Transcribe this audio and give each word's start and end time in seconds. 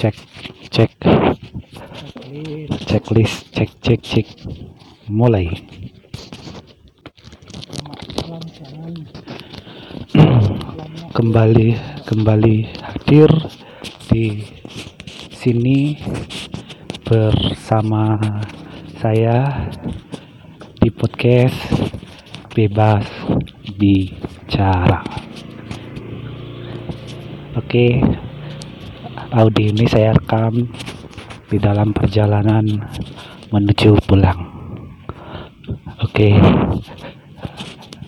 cek 0.00 0.16
cek 0.72 0.92
checklist 2.88 3.52
cek 3.52 3.68
cek 3.84 4.00
cek. 4.00 4.26
Mulai. 5.12 5.52
Kembali 11.20 11.76
kembali 12.08 12.56
hadir 12.80 13.28
di 14.08 14.40
sini 15.36 16.00
bersama 17.04 18.16
saya 19.04 19.68
di 20.80 20.88
podcast 20.88 21.60
bebas 22.56 23.04
bicara. 23.76 25.04
Oke 27.52 28.00
audio 29.30 29.70
ini 29.70 29.86
saya 29.86 30.10
rekam 30.10 30.66
di 31.46 31.58
dalam 31.62 31.94
perjalanan 31.94 32.66
menuju 33.54 33.94
pulang. 34.02 34.42
Oke. 36.02 36.34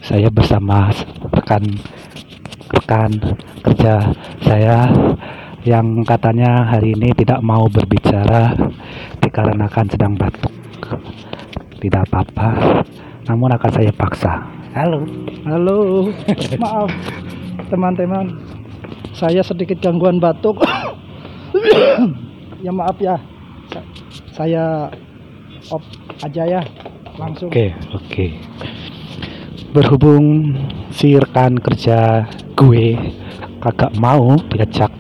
Saya 0.03 0.27
bersama 0.35 0.91
rekan 1.31 1.63
rekan 2.75 3.11
kerja 3.63 4.11
saya 4.43 4.91
yang 5.63 6.03
katanya 6.03 6.67
hari 6.67 6.99
ini 6.99 7.15
tidak 7.15 7.39
mau 7.39 7.71
berbicara 7.71 8.51
dikarenakan 9.23 9.87
sedang 9.87 10.19
batuk. 10.19 10.51
Tidak 11.79 12.03
apa-apa 12.11 12.83
namun 13.31 13.55
akan 13.55 13.71
saya 13.71 13.95
paksa. 13.95 14.43
Halo. 14.75 15.07
Halo, 15.47 16.11
maaf 16.63 16.91
teman-teman, 17.71 18.37
saya 19.15 19.41
sedikit 19.41 19.81
gangguan 19.81 20.19
batuk. 20.21 20.61
Ya 22.65 22.73
maaf 22.73 22.97
ya, 22.99 23.17
Sa- 23.73 23.87
saya 24.33 24.89
off 25.71 25.85
aja 26.23 26.43
ya, 26.47 26.61
langsung. 27.19 27.49
Oke, 27.51 27.75
oke. 27.95 28.27
Berhubung 29.73 30.53
si 30.93 31.17
rekan 31.17 31.57
kerja 31.57 32.29
gue 32.53 32.99
kagak 33.63 33.97
mau 33.97 34.37
diajak 34.53 34.93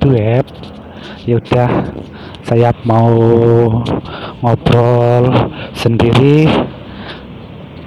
duet, 0.00 0.46
ya 1.28 1.36
udah 1.36 1.70
saya 2.44 2.72
mau 2.84 3.12
ngobrol 4.40 5.28
sendiri. 5.76 6.48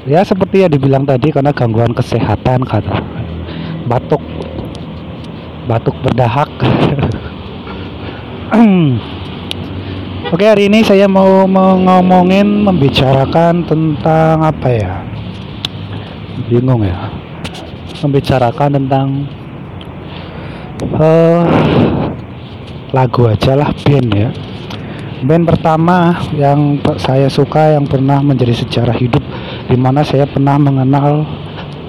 Ya 0.08 0.24
seperti 0.24 0.64
yang 0.64 0.72
dibilang 0.72 1.04
tadi 1.04 1.36
karena 1.36 1.52
gangguan 1.52 1.92
kesehatan 1.92 2.64
kata 2.64 3.02
batuk 3.88 4.24
batuk 5.68 5.96
berdahak. 6.04 6.48
Oke 10.32 10.48
hari 10.48 10.72
ini 10.72 10.80
saya 10.80 11.04
mau 11.04 11.44
mau 11.44 11.76
ngomongin 11.76 12.64
membicarakan 12.64 13.68
tentang 13.68 14.40
apa 14.40 14.68
ya? 14.72 15.04
Bingung 16.48 16.88
ya. 16.88 17.12
Membicarakan 18.00 18.80
tentang 18.80 19.28
eh 20.80 21.44
lagu 22.96 23.28
aja 23.28 23.60
lah 23.60 23.68
band 23.84 24.10
ya. 24.16 24.32
Band 25.28 25.44
pertama 25.44 26.16
yang 26.32 26.80
saya 27.04 27.28
suka 27.28 27.76
yang 27.76 27.84
pernah 27.84 28.24
menjadi 28.24 28.64
sejarah 28.64 28.96
hidup 28.96 29.24
di 29.68 29.76
mana 29.76 30.08
saya 30.08 30.24
pernah 30.24 30.56
mengenal 30.56 31.28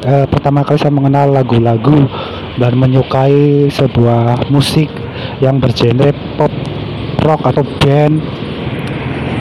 eh, 0.03 0.27
pertama 0.27 0.67
kali 0.67 0.75
saya 0.75 0.91
mengenal 0.91 1.31
lagu-lagu 1.31 2.11
dan 2.59 2.75
menyukai 2.75 3.71
sebuah 3.71 4.51
musik 4.51 4.91
yang 5.41 5.63
bergenre 5.63 6.13
pop 6.37 6.51
rock 7.23 7.43
atau 7.47 7.65
band. 7.83 8.23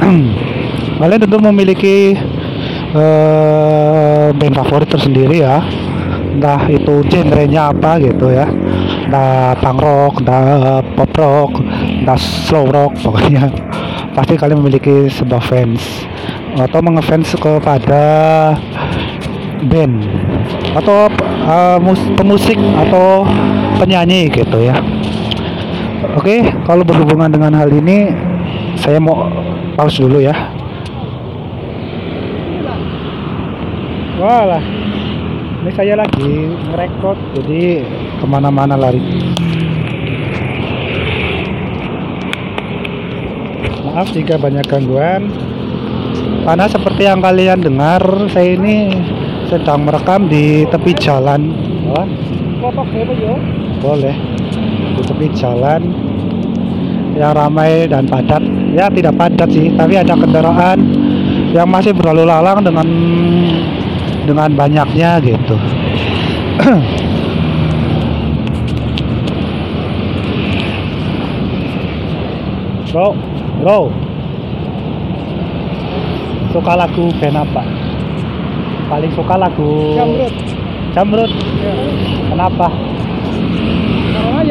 Kalian 1.00 1.20
tentu 1.22 1.38
memiliki 1.42 2.18
eh, 2.94 4.28
band 4.34 4.56
favorit 4.58 4.90
tersendiri 4.90 5.46
ya. 5.46 5.62
Entah 6.38 6.70
itu 6.70 7.02
genrenya 7.10 7.74
apa 7.74 7.98
gitu 8.02 8.30
ya. 8.30 8.46
Entah 9.08 9.58
punk 9.58 9.80
rock 9.82 10.14
entah 10.22 10.82
pop 10.94 11.12
rock 11.18 11.52
entah 12.04 12.20
slow 12.20 12.70
rock 12.70 12.94
pokoknya. 13.02 13.50
Pasti 14.16 14.34
kalian 14.34 14.62
memiliki 14.62 15.10
sebuah 15.14 15.44
fans. 15.46 15.82
Atau 16.58 16.82
mengefans 16.82 17.38
kepada 17.38 18.06
band. 19.70 19.96
Atau 20.74 21.10
mus- 21.82 22.10
pemusik 22.18 22.58
atau 22.58 23.26
penyanyi 23.78 24.26
gitu 24.34 24.58
ya 24.66 24.74
Oke, 25.98 26.46
kalau 26.70 26.86
berhubungan 26.86 27.26
dengan 27.26 27.58
hal 27.58 27.74
ini, 27.74 28.14
saya 28.78 29.02
mau 29.02 29.26
pause 29.74 30.06
dulu 30.06 30.22
ya. 30.22 30.34
Walah, 34.22 34.62
ini 35.66 35.72
saya 35.74 35.98
lagi 35.98 36.54
ngerekod, 36.70 37.18
jadi 37.38 37.82
ke 38.22 38.26
mana-mana 38.30 38.78
lari. 38.78 39.02
Maaf 43.90 44.14
jika 44.14 44.38
banyak 44.38 44.66
gangguan, 44.70 45.34
karena 46.46 46.66
seperti 46.70 47.10
yang 47.10 47.26
kalian 47.26 47.66
dengar, 47.66 48.02
saya 48.30 48.54
ini 48.54 48.94
sedang 49.50 49.90
merekam 49.90 50.30
di 50.30 50.66
tepi 50.70 50.94
jalan. 50.94 51.42
Yo? 51.90 52.02
boleh 53.78 54.16
di 54.98 55.04
tepi 55.06 55.28
jalan 55.38 55.82
yang 57.14 57.34
ramai 57.38 57.86
dan 57.86 58.10
padat. 58.10 58.42
Ya 58.74 58.90
tidak 58.90 59.14
padat 59.18 59.50
sih 59.54 59.70
tapi 59.78 59.98
ada 59.98 60.18
kendaraan 60.18 60.82
yang 61.54 61.70
masih 61.70 61.94
berlalu 61.94 62.26
lalang 62.26 62.66
dengan 62.66 62.88
dengan 64.26 64.50
banyaknya 64.58 65.22
gitu. 65.22 65.56
Bro 72.98 73.14
bro. 73.62 73.94
Suka 76.50 76.74
lagu 76.74 77.14
band 77.22 77.38
apa? 77.38 77.64
Paling 78.90 79.12
suka 79.14 79.36
lagu 79.38 79.94
Jamrut. 79.94 80.34
Jamrut. 80.98 81.32
Ya. 81.62 81.74
kenapa 82.34 82.68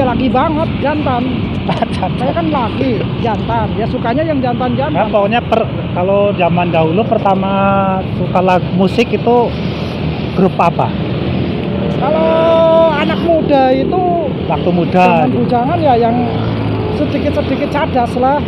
laki 0.06 0.26
banget, 0.28 0.68
jantan. 0.78 1.22
Saya 2.16 2.32
kan 2.32 2.46
laki, 2.46 2.90
jantan. 3.18 3.66
Ya 3.74 3.86
sukanya 3.86 4.22
yang 4.22 4.38
Nah, 4.38 4.44
jantan-jantan. 4.46 5.10
pokoknya 5.10 5.40
per, 5.42 5.60
kalau 5.92 6.30
zaman 6.32 6.70
dahulu 6.70 7.02
pertama 7.02 7.52
suka 8.14 8.38
lagu 8.38 8.68
musik 8.72 9.10
itu 9.10 9.36
grup 10.32 10.54
apa? 10.56 10.86
Kalau 11.96 12.30
anak 12.92 13.18
muda 13.20 13.72
itu 13.72 14.02
Waktu 14.46 14.70
muda. 14.70 15.02
zaman 15.24 15.30
bujangan 15.34 15.78
ya 15.80 15.94
yang 15.96 16.14
sedikit-sedikit 16.94 17.68
cadas 17.68 18.12
lah, 18.16 18.38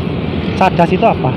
Cadas 0.55 0.89
itu 0.89 1.03
apa? 1.03 1.31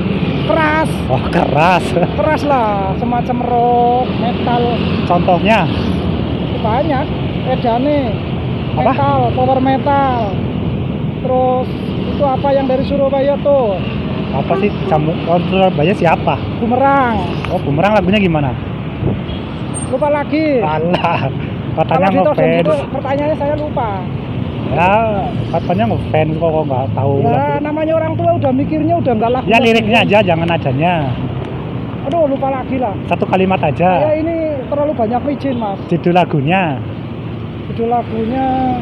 keras, 0.44 0.90
Oh 1.08 1.22
keras. 1.30 1.84
keras 2.20 2.42
lah, 2.44 2.92
semacam 2.96 3.38
rock, 3.42 4.08
metal, 4.20 4.64
Contohnya 5.08 5.66
banyak 6.60 7.06
edane 7.48 8.12
Apa? 8.72 8.82
metal 8.88 9.20
power 9.34 9.60
metal 9.60 10.18
terus 11.22 11.68
itu 12.08 12.24
apa 12.24 12.48
yang 12.50 12.66
dari 12.66 12.84
Surabaya 12.84 13.34
tuh 13.38 13.78
apa 14.32 14.54
sih? 14.58 14.72
Jamu 14.88 15.12
oh, 15.26 15.40
Surabaya 15.46 15.92
siapa? 15.92 16.40
bumerang 16.58 17.20
Oh 17.48 17.60
bumerang 17.60 17.94
lagunya 17.94 18.18
gimana? 18.18 18.56
lupa 19.92 20.08
lagi 20.08 20.64
Alah, 20.64 21.28
katanya 21.76 22.08
ditodong 22.10 22.32
ngefans. 22.32 22.58
gitu 22.58 22.74
pertanyaannya 22.90 23.38
saya 23.38 23.56
lupa 23.56 23.90
Ya 24.72 24.94
katanya 25.52 25.84
ngefans 25.86 26.32
kok 26.34 26.48
kok 26.50 26.64
nggak 26.64 26.86
tahu. 26.96 27.14
ya 27.20 27.28
lagu. 27.28 27.60
namanya 27.60 27.94
orang 27.94 28.14
tua 28.16 28.30
udah 28.40 28.52
mikirnya 28.52 28.96
udah 28.96 29.14
enggak 29.14 29.32
lah 29.32 29.42
Ya 29.44 29.58
liriknya 29.60 30.00
aja, 30.02 30.18
jangan 30.24 30.48
adanya. 30.48 30.94
aduh 32.02 32.24
lupa 32.26 32.48
lagi 32.50 32.80
lah 32.80 32.96
Satu 33.06 33.28
kalimat 33.28 33.60
aja. 33.60 34.16
ini 34.16 34.36
terlalu 34.66 34.96
banyak 34.96 35.22
izin 35.30 35.60
mas 35.60 35.76
Judul 35.86 36.16
lagunya. 36.16 36.80
Judul 37.72 37.88
lagunya 37.88 38.76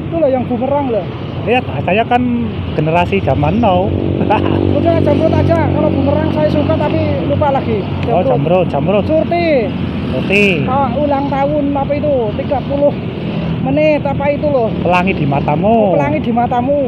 itu 0.00 0.16
loh 0.16 0.30
yang 0.32 0.44
bumerang 0.48 0.88
loh 0.88 1.04
Ya, 1.44 1.60
saya 1.60 2.00
kan 2.08 2.48
generasi 2.72 3.20
zaman 3.20 3.60
now. 3.60 3.84
udah 4.80 4.96
jamrut 5.04 5.28
aja 5.28 5.68
kalau 5.68 5.92
bumerang 5.92 6.32
saya 6.32 6.48
suka 6.48 6.72
tapi 6.72 7.20
lupa 7.28 7.52
lagi 7.52 7.84
oh, 8.08 8.24
jamrut, 8.24 8.64
jamrut. 8.72 9.04
surti 9.04 9.68
Oke. 10.16 10.64
Ah, 10.64 10.88
ulang 10.96 11.28
tahun 11.28 11.76
apa 11.76 11.92
itu 11.92 12.32
30 12.32 13.68
menit 13.68 14.00
apa 14.00 14.24
itu 14.32 14.46
loh 14.48 14.72
Pelangi 14.80 15.12
di 15.12 15.26
matamu. 15.28 15.92
pelangi 15.92 16.20
di 16.24 16.32
matamu 16.32 16.80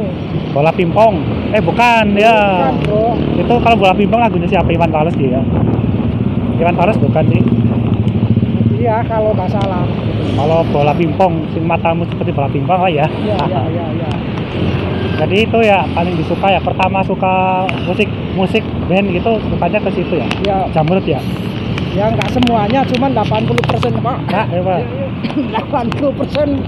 Bola 0.57 0.73
pimpong. 0.73 1.13
Eh 1.53 1.61
bukan 1.61 2.17
ya. 2.17 2.73
Bukan, 2.73 2.75
bro 2.89 3.05
Itu 3.37 3.53
kalau 3.61 3.77
bola 3.77 3.93
pimpong 3.93 4.17
lagunya 4.17 4.49
siapa 4.49 4.73
Iwan 4.73 4.89
Fals 4.89 5.13
dia? 5.13 5.37
Iwan 6.57 6.73
Fals 6.73 6.97
bukan 6.97 7.23
sih. 7.29 7.41
Iya 8.77 9.01
kalau 9.03 9.33
nggak 9.33 9.49
salah 9.49 9.83
Kalau 10.29 10.61
bola 10.69 10.93
pimpong, 10.93 11.49
sing 11.49 11.65
matamu 11.65 12.05
seperti 12.05 12.29
bola 12.29 12.45
pimpong 12.47 12.77
oh 12.77 12.85
ya. 12.85 13.09
iya 13.17 13.37
iya 13.43 13.61
iya 13.73 13.85
iya 13.95 14.09
Jadi 15.17 15.49
itu 15.49 15.59
ya 15.59 15.81
paling 15.91 16.13
disuka 16.13 16.45
ya. 16.47 16.61
Pertama 16.61 17.01
suka 17.01 17.65
musik 17.83 18.05
musik 18.37 18.61
band 18.85 19.09
gitu 19.09 19.41
sukanya 19.43 19.81
ke 19.81 19.89
situ 19.91 20.13
ya. 20.13 20.27
Ya, 20.45 20.57
Jamrut 20.69 21.01
ya. 21.03 21.17
ya 21.91 22.13
nggak 22.13 22.29
semuanya, 22.29 22.85
cuman 22.85 23.17
80% 23.17 23.57
Pak. 23.97 24.17
Nah, 24.29 24.45
ya, 24.45 24.61
Pak. 24.61 24.77
80% 25.73 26.61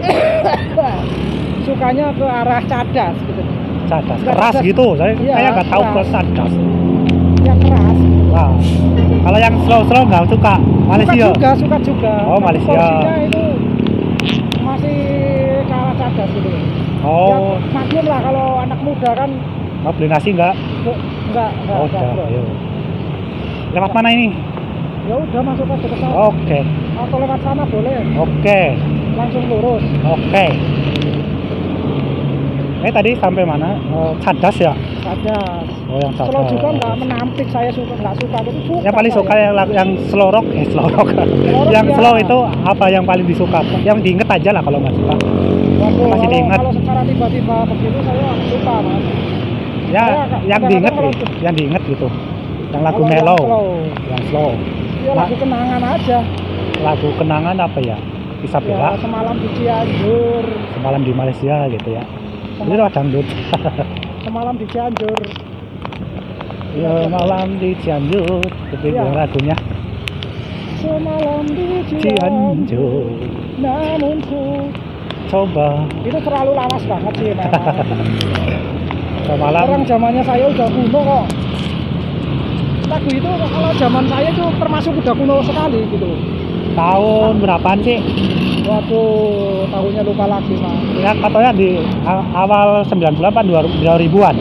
sukanya 1.68 2.06
ke 2.10 2.24
arah 2.24 2.60
cadas 2.64 3.16
gitu. 3.20 3.42
Cadas. 3.84 4.18
Keras 4.22 4.40
cadas. 4.48 4.64
gitu. 4.64 4.86
Saya 4.96 5.12
Iya, 5.14 5.34
kayak 5.36 5.50
nggak 5.52 5.68
tahu 5.68 5.82
keras. 5.82 5.92
kalau 5.92 6.08
cadas. 6.08 6.52
Yang 7.44 7.58
keras. 7.68 7.98
Nah, 8.28 8.50
kalau 9.20 9.38
yang 9.38 9.54
slow-slow 9.62 10.02
nggak 10.04 10.24
suka. 10.26 10.54
Malaysia. 10.84 11.12
Suka 11.28 11.34
juga, 11.34 11.50
suka 11.56 11.76
juga. 11.82 12.12
Oh, 12.24 12.36
Tapi 12.36 12.44
Malaysia. 12.46 12.80
Porsinya 12.80 13.16
itu 13.20 13.42
masih 14.58 14.96
ke 15.62 15.74
arah 15.74 15.94
cadas 15.94 16.28
gitu. 16.30 16.48
Ya, 16.48 16.60
Oh, 16.98 17.54
maklum 17.70 18.04
lah 18.04 18.20
kalau 18.20 18.58
anak 18.58 18.78
muda 18.82 19.10
kan 19.14 19.30
mau 19.80 19.94
beli 19.94 20.08
nasi 20.08 20.34
nggak? 20.34 20.50
Enggak, 20.50 20.98
enggak, 21.30 21.50
Oh, 21.72 21.86
enggak, 21.86 22.02
udah. 22.10 22.26
Ayo. 22.26 22.42
Lewat 23.70 23.90
mana 23.92 24.08
ini? 24.10 24.28
Ya 25.06 25.14
udah 25.14 25.40
masuk 25.40 25.66
aja 25.68 25.86
ke 25.86 25.96
sana. 25.96 26.12
Oke, 26.26 26.58
Atau 26.98 27.16
lewat 27.16 27.40
sana 27.40 27.62
boleh, 27.64 27.96
oke, 28.18 28.60
langsung 29.14 29.44
lurus. 29.46 29.84
oke. 30.04 30.46
Eh 32.78 32.92
tadi 32.92 33.10
sampai 33.16 33.42
mana? 33.42 33.78
Oh, 33.88 34.12
cadas 34.18 34.56
ya? 34.58 34.72
Cadas. 35.00 35.77
Oh 35.88 35.96
yang. 36.04 36.12
Kalau 36.12 36.44
juga 36.44 36.68
enggak 36.68 36.94
menampik 37.00 37.48
saya 37.48 37.70
suka 37.72 37.96
enggak 37.96 38.14
suka 38.20 38.36
itu 38.44 38.60
suka. 38.68 38.80
Yang 38.84 38.94
paling 39.00 39.12
suka 39.16 39.32
saya. 39.32 39.48
yang, 39.48 39.68
yang 39.72 39.88
slow 40.12 40.28
rock, 40.28 40.46
eh 40.52 40.66
slow 40.68 40.86
rock. 40.92 41.08
rock 41.16 41.28
yang 41.72 41.86
ya. 41.88 41.96
slow 41.96 42.14
itu 42.20 42.38
apa 42.68 42.84
yang 42.92 43.04
paling 43.08 43.24
disuka? 43.24 43.60
Yang 43.80 43.98
diinget 44.04 44.28
aja 44.28 44.50
lah 44.52 44.60
kalau 44.60 44.78
nggak 44.84 44.94
suka. 45.00 45.14
Waduh, 45.16 46.06
masih 46.12 46.20
kalau, 46.20 46.28
diingat. 46.36 46.58
Kalau 46.60 46.72
secara 46.76 47.00
tiba-tiba 47.08 47.56
begitu 47.72 47.98
saya 48.04 48.26
suka 48.52 48.74
mas. 48.84 49.02
Ya, 49.88 50.04
Saya 50.04 50.38
yang 50.44 50.62
diinget, 50.68 50.92
kalau- 50.92 51.08
nih, 51.08 51.40
yang 51.40 51.54
diinget 51.56 51.82
gitu. 51.88 52.08
Yang 52.68 52.82
lagu 52.84 53.00
Kalau 53.00 53.08
yang 53.08 53.24
mellow, 53.24 53.40
slow, 53.40 53.66
yang 54.12 54.22
slow. 54.28 54.50
Ya 55.08 55.12
lagu 55.16 55.34
kenangan 55.40 55.82
aja. 55.88 56.18
Lagu 56.84 57.08
kenangan 57.16 57.56
apa 57.56 57.78
ya? 57.80 57.96
Bisa 58.44 58.60
Ya 58.60 58.92
semalam 59.00 59.34
di 59.40 59.48
Cianjur, 59.56 60.44
semalam 60.76 61.00
di 61.00 61.12
Malaysia 61.16 61.66
gitu 61.72 61.88
ya. 61.90 62.04
Itu 62.04 62.68
semalam, 62.68 62.86
ada 62.86 62.92
dangdut. 62.92 63.26
semalam 64.28 64.54
di 64.60 64.66
Cianjur. 64.68 65.18
Ya 66.76 67.08
malam 67.08 67.56
di 67.56 67.72
Cianjur, 67.80 68.42
itu 68.72 68.86
Iya. 68.90 69.04
lagunya 69.14 69.56
Semalam 70.78 71.44
di 71.48 71.66
Cianjur, 71.88 72.12
Cianjur. 72.14 73.04
namun 73.58 74.16
ku 74.24 74.42
Coba 75.28 75.84
itu 76.08 76.16
terlalu 76.24 76.56
lawas 76.56 76.82
banget 76.88 77.12
sih 77.20 77.26
memang. 77.36 77.52
semalam 79.28 79.64
Orang 79.68 79.84
zamannya 79.84 80.22
saya 80.24 80.48
udah 80.48 80.68
kuno 80.72 81.00
kok. 81.04 81.24
Lagu 82.88 83.10
itu 83.12 83.28
kalau 83.28 83.70
zaman 83.76 84.04
saya 84.08 84.32
itu 84.32 84.44
termasuk 84.56 84.92
udah 84.96 85.12
kuno 85.12 85.36
sekali 85.44 85.84
gitu. 85.92 86.08
tahun 86.72 87.44
berapaan 87.44 87.84
sih? 87.84 88.00
Waduh, 88.64 89.68
tahunnya 89.68 90.00
lupa 90.00 90.24
lagi 90.24 90.54
mas. 90.56 90.80
Ya 90.96 91.12
katanya 91.12 91.52
di 91.52 91.76
awal 92.32 92.80
90-an 92.88 93.28
apa 93.28 93.40
2000-an. 93.44 94.36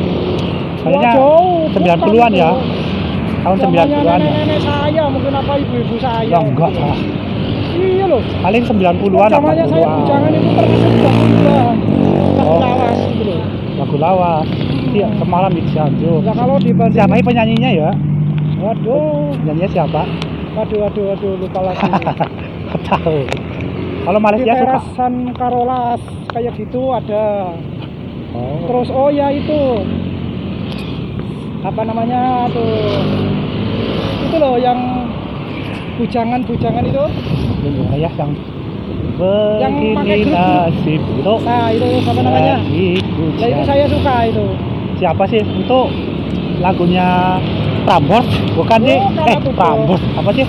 Wah, 0.89 1.03
jauh, 1.03 1.57
90-an 1.69 2.31
ya. 2.33 2.51
Tahun. 3.37 3.55
Zamannya 3.57 3.85
90-an 3.85 3.89
ya. 3.93 4.15
Nenek-nenek 4.17 4.59
saya 4.61 5.03
mungkin 5.07 5.33
apa 5.33 5.53
ibu-ibu 5.57 5.95
saya. 5.97 6.25
Ya 6.25 6.39
enggak 6.39 6.71
lah. 6.73 6.97
Iya 7.73 8.05
loh. 8.07 8.21
Paling 8.41 8.63
90-an 8.63 9.29
Zamannya 9.29 9.65
saya 9.65 9.77
80-an. 9.77 9.97
bujangan 9.97 10.31
itu 10.31 10.49
termasuk 10.49 10.91
udah 10.93 11.13
kuno. 11.13 11.57
Lagu 12.37 12.45
Oh. 12.47 12.59
lawas 12.59 12.97
gitu 13.07 13.23
loh. 13.25 13.41
Lagu 13.77 13.95
lawas. 13.97 14.47
Iya, 14.87 15.07
semalam 15.13 15.51
di 15.51 15.61
Cianjur. 15.67 16.19
Ya 16.21 16.33
kalau 16.33 16.55
dibanding 16.57 16.95
Siapa 16.95 17.13
ini 17.13 17.23
penyanyinya 17.23 17.69
ya? 17.71 17.89
Waduh, 18.57 19.35
Penyanyinya 19.37 19.69
siapa? 19.69 20.01
waduh, 20.55 20.77
waduh, 20.81 21.03
waduh, 21.07 21.31
lupa 21.37 21.59
lagi. 21.61 21.85
Tahu. 22.87 23.17
Kalau 24.01 24.17
Di 24.17 24.23
Malaysia 24.23 24.53
suka. 24.53 24.63
terasan 24.65 25.13
Karolas 25.31 26.01
kayak 26.27 26.51
gitu 26.55 26.81
ada. 26.89 27.51
Oh. 28.31 28.57
Terus 28.65 28.87
oh 28.89 29.09
ya 29.09 29.27
itu 29.29 29.59
apa 31.65 31.81
namanya 31.83 32.45
tuh 32.51 33.01
itu 34.27 34.35
loh 34.37 34.55
yang 34.59 34.77
bujangan-bujangan 35.97 36.83
itu. 36.85 37.03
Ya 37.97 38.09
yang 38.13 38.31
Yang 39.57 39.73
pakai 39.97 40.19
nasib 40.29 41.01
itu. 41.01 41.33
Nah 41.41 41.65
itu 41.73 41.87
apa 42.05 42.21
namanya? 42.21 42.55
Nah 42.61 43.47
itu 43.49 43.61
saya 43.65 43.85
suka 43.89 44.15
itu. 44.29 44.45
siapa 44.97 45.29
sih 45.29 45.41
itu 45.45 45.79
lagunya 46.57 47.37
Prambors 47.85 48.25
bukan 48.57 48.79
sih 48.81 48.97
Bukan 48.97 49.29
eh. 49.29 49.53
Prambors 49.53 50.01
apa 50.17 50.29
sih 50.33 50.45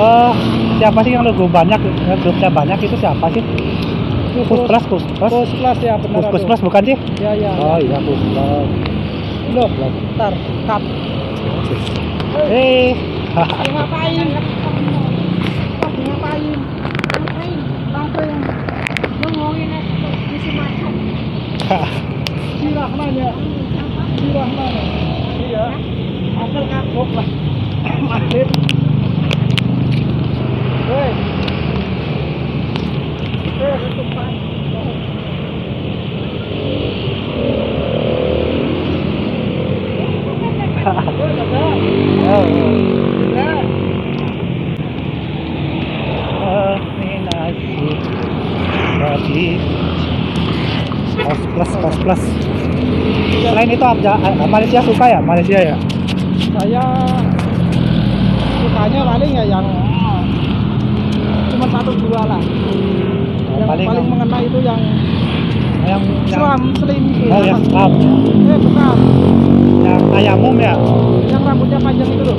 eh 0.00 0.32
siapa 0.80 0.98
sih 1.04 1.12
yang 1.12 1.28
lagu 1.28 1.44
banyak 1.44 1.76
grupnya 2.24 2.48
banyak 2.48 2.78
itu 2.80 2.96
siapa 2.96 3.28
sih 3.28 3.44
Kus 4.48 4.64
Plus 4.64 4.84
Kus 4.88 5.04
Plus 5.20 5.28
Kus 5.28 5.50
plus 5.60 5.78
ya 5.84 6.00
benar. 6.00 6.24
Tuh. 6.32 6.40
Plus 6.40 6.60
bukan 6.64 6.82
sih 6.88 6.96
Ya 7.20 7.36
ya. 7.36 7.52
oh 7.60 7.76
iya 7.76 8.00
Kus 8.00 8.16
Plus 8.32 8.68
Loh, 9.48 9.70
ntar 10.14 10.34
cut. 10.68 10.82
eh 12.52 12.92
Lagi 13.38 13.70
ngapain? 13.70 14.28
Ngapain? 14.28 14.42
Ngapain? 16.04 16.58
Ngapain? 17.92 18.40
Ngomongin 19.22 19.72
isi 20.34 20.50
macam. 20.52 20.92
Si 22.58 22.66
Rahman 22.74 23.10
ya. 23.14 23.30
Si 24.18 24.26
Rahman. 24.34 24.72
Iya. 25.38 25.66
Apel 26.38 26.64
kapok 26.66 27.08
lah. 27.14 27.28
Masjid. 28.04 28.48
Woi. 30.88 31.10
Eh, 33.58 33.76
ketupat. 33.86 34.32
Woi, 41.18 41.30
Dada. 41.36 41.64
oh 42.24 42.44
Dada. 42.48 43.48
begini 46.78 47.16
nasib 47.28 47.98
jadi 48.98 49.48
Kus 51.18 51.40
Plus 51.52 51.72
Kus 51.82 51.96
Plus 52.02 52.22
selain 53.76 54.00
itu 54.00 54.08
apa 54.08 54.44
Malaysia 54.48 54.80
suka 54.80 55.04
ya? 55.04 55.20
Malaysia 55.20 55.58
ya? 55.60 55.76
Saya 56.56 56.84
sukanya 58.64 59.00
paling 59.04 59.30
ya 59.36 59.44
yang 59.44 59.66
cuma 61.52 61.66
satu 61.68 61.92
dua 62.00 62.22
lah. 62.24 62.40
Yang 63.58 63.68
paling 63.68 63.88
paling, 63.92 64.06
mengena 64.08 64.38
itu 64.40 64.58
yang 64.64 64.80
yang 65.84 66.02
yang 66.28 66.40
selam 66.40 66.62
selim 66.76 67.04
oh 67.32 67.42
yang 67.44 67.60
Islam 67.60 67.92
eh 68.48 68.58
bukan. 68.60 68.96
Yang 69.84 70.02
ayamum 70.16 70.54
ya? 70.56 70.74
Yang 71.28 71.42
rambutnya 71.44 71.78
panjang 71.80 72.08
itu 72.08 72.24
loh. 72.24 72.38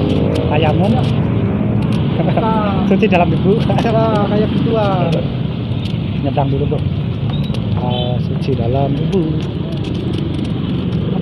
Ayamum 0.49 0.91
nah, 0.97 1.05
suci 2.89 3.05
dalam 3.05 3.29
ibu. 3.29 3.53
Nah 3.69 3.77
kayak 4.33 4.49
gituan. 4.57 5.13
Nyebrang 6.25 6.49
dulu 6.51 6.65
bro. 6.73 6.79
Ah, 7.79 8.17
suci 8.19 8.51
dalam 8.59 8.91
ibu 8.91 9.23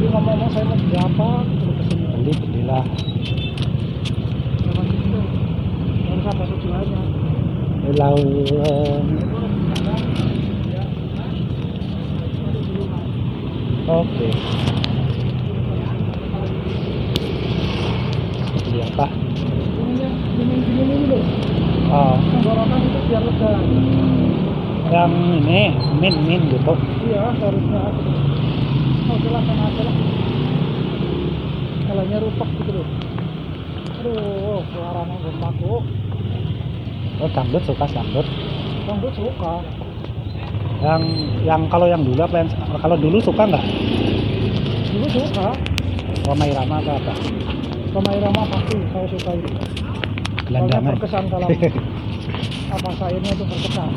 ngomong-ngomong 0.08 0.50
saya 0.56 0.66
mau 0.68 0.78
beli 0.80 0.98
apa? 0.98 1.30
Terus 1.44 1.76
ke 1.76 1.84
sini. 1.92 2.06
Beli 2.16 2.32
belilah. 2.40 2.84
Lalu 7.98 8.44
oke. 13.88 14.28
Beli 18.68 18.80
apa? 18.84 19.08
Oh 21.88 22.16
yang 24.88 25.12
ini 25.12 25.76
min 26.00 26.16
min 26.24 26.42
gitu. 26.48 26.74
Iya 27.08 27.36
harusnya 27.36 27.84
oke 29.08 29.28
lah 29.32 29.42
sana 29.48 29.64
aja 29.72 29.82
lah 29.88 29.96
kalanya 31.88 32.18
rupak 32.20 32.50
gitu 32.60 32.72
loh. 32.78 32.88
Aduh 33.98 34.62
suaranya 34.70 35.16
belum 35.24 35.36
baku 35.42 35.76
oh 37.18 37.30
dangdut 37.34 37.64
suka 37.66 37.86
dangdut. 37.90 38.28
Rambut 38.86 39.14
suka. 39.18 39.54
Yang 40.78 41.02
yang 41.42 41.62
kalau 41.74 41.88
yang 41.90 42.06
dulu 42.06 42.22
apa 42.22 42.46
yang 42.46 42.50
kalau 42.78 42.96
dulu 43.00 43.18
suka 43.18 43.44
nggak? 43.50 43.66
Dulu 44.94 45.08
suka. 45.10 45.48
Roma 46.28 46.44
Irama 46.44 46.76
atau 46.84 46.94
apa? 47.00 47.14
Sama 47.96 48.10
Irama 48.14 48.42
pasti 48.52 48.76
saya 48.92 49.08
suka 49.10 49.32
itu. 49.34 49.48
Soalnya 49.48 49.68
gelandangan 50.48 50.94
berkesan 50.96 51.24
kalau 51.28 51.48
apa 52.76 52.90
sairnya 53.00 53.32
itu 53.32 53.44
berkesan. 53.48 53.90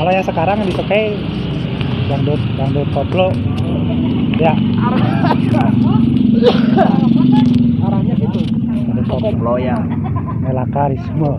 Kalau 0.00 0.10
yang 0.10 0.26
sekarang 0.26 0.56
yang 0.64 0.68
disukai 0.68 1.04
dangdut 2.08 2.40
dangdut 2.56 2.88
koplo 2.92 3.28
ya. 4.38 4.54
Arahnya 7.84 8.14
gitu. 8.18 8.40
Dangdut 8.94 9.06
koplo 9.10 9.54
ya. 9.58 9.76
Melakarisme 10.44 11.30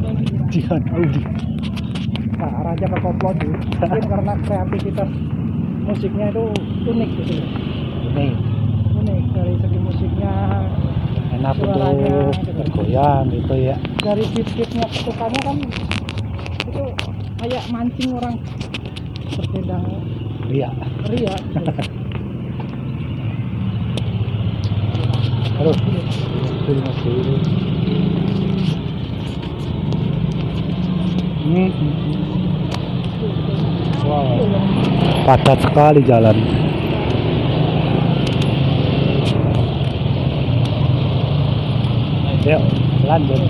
Jihan 0.50 0.82
Audi 0.94 1.24
nah 2.36 2.52
arahnya 2.62 2.88
ke 2.92 2.98
koplo 3.00 3.30
tuh 3.40 3.54
mungkin 3.80 4.04
karena 4.12 4.34
kreativitas 4.44 5.10
musiknya 5.88 6.26
itu 6.30 6.44
unik 6.86 7.10
gitu 7.24 7.34
loh. 7.40 7.48
ini 8.12 8.28
unik 8.96 9.24
dari 9.32 9.54
segi 9.64 9.80
musiknya 9.80 10.34
enak 11.36 11.56
untuk 11.58 11.96
gitu. 12.00 12.52
bergoyang 12.56 13.24
gitu 13.32 13.56
ya. 13.60 13.76
Dari 14.00 14.24
beat-beatnya 14.34 14.86
ketukannya 14.88 15.42
kan 15.44 15.58
itu 16.66 16.84
kayak 17.44 17.64
mancing 17.72 18.12
orang. 18.16 18.36
Berdendang 19.36 19.86
iya 20.48 20.70
ria. 21.12 21.36
gitu. 21.36 21.72
aduh 25.60 25.76
mobil 26.66 26.78
masih 26.84 27.16
Hmm. 31.46 31.70
Wow, 34.02 34.42
padat 35.30 35.62
sekali 35.62 36.02
jalan. 36.02 36.34
Yuk, 42.50 42.62
lanjut. 43.06 43.42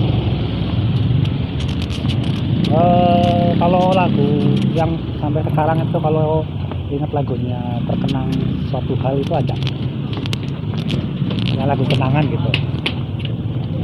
Eh, 2.66 3.48
kalau 3.56 3.96
lagu 3.96 4.28
yang 4.76 4.92
sampai 5.16 5.40
sekarang 5.48 5.80
itu 5.80 5.96
kalau 5.96 6.44
ingat 6.92 7.10
lagunya 7.16 7.60
terkenang 7.88 8.28
suatu 8.68 8.92
hal 9.00 9.16
itu 9.16 9.32
ada. 9.32 9.56
Ya, 11.56 11.64
lagu 11.64 11.84
kenangan 11.88 12.24
gitu. 12.28 12.50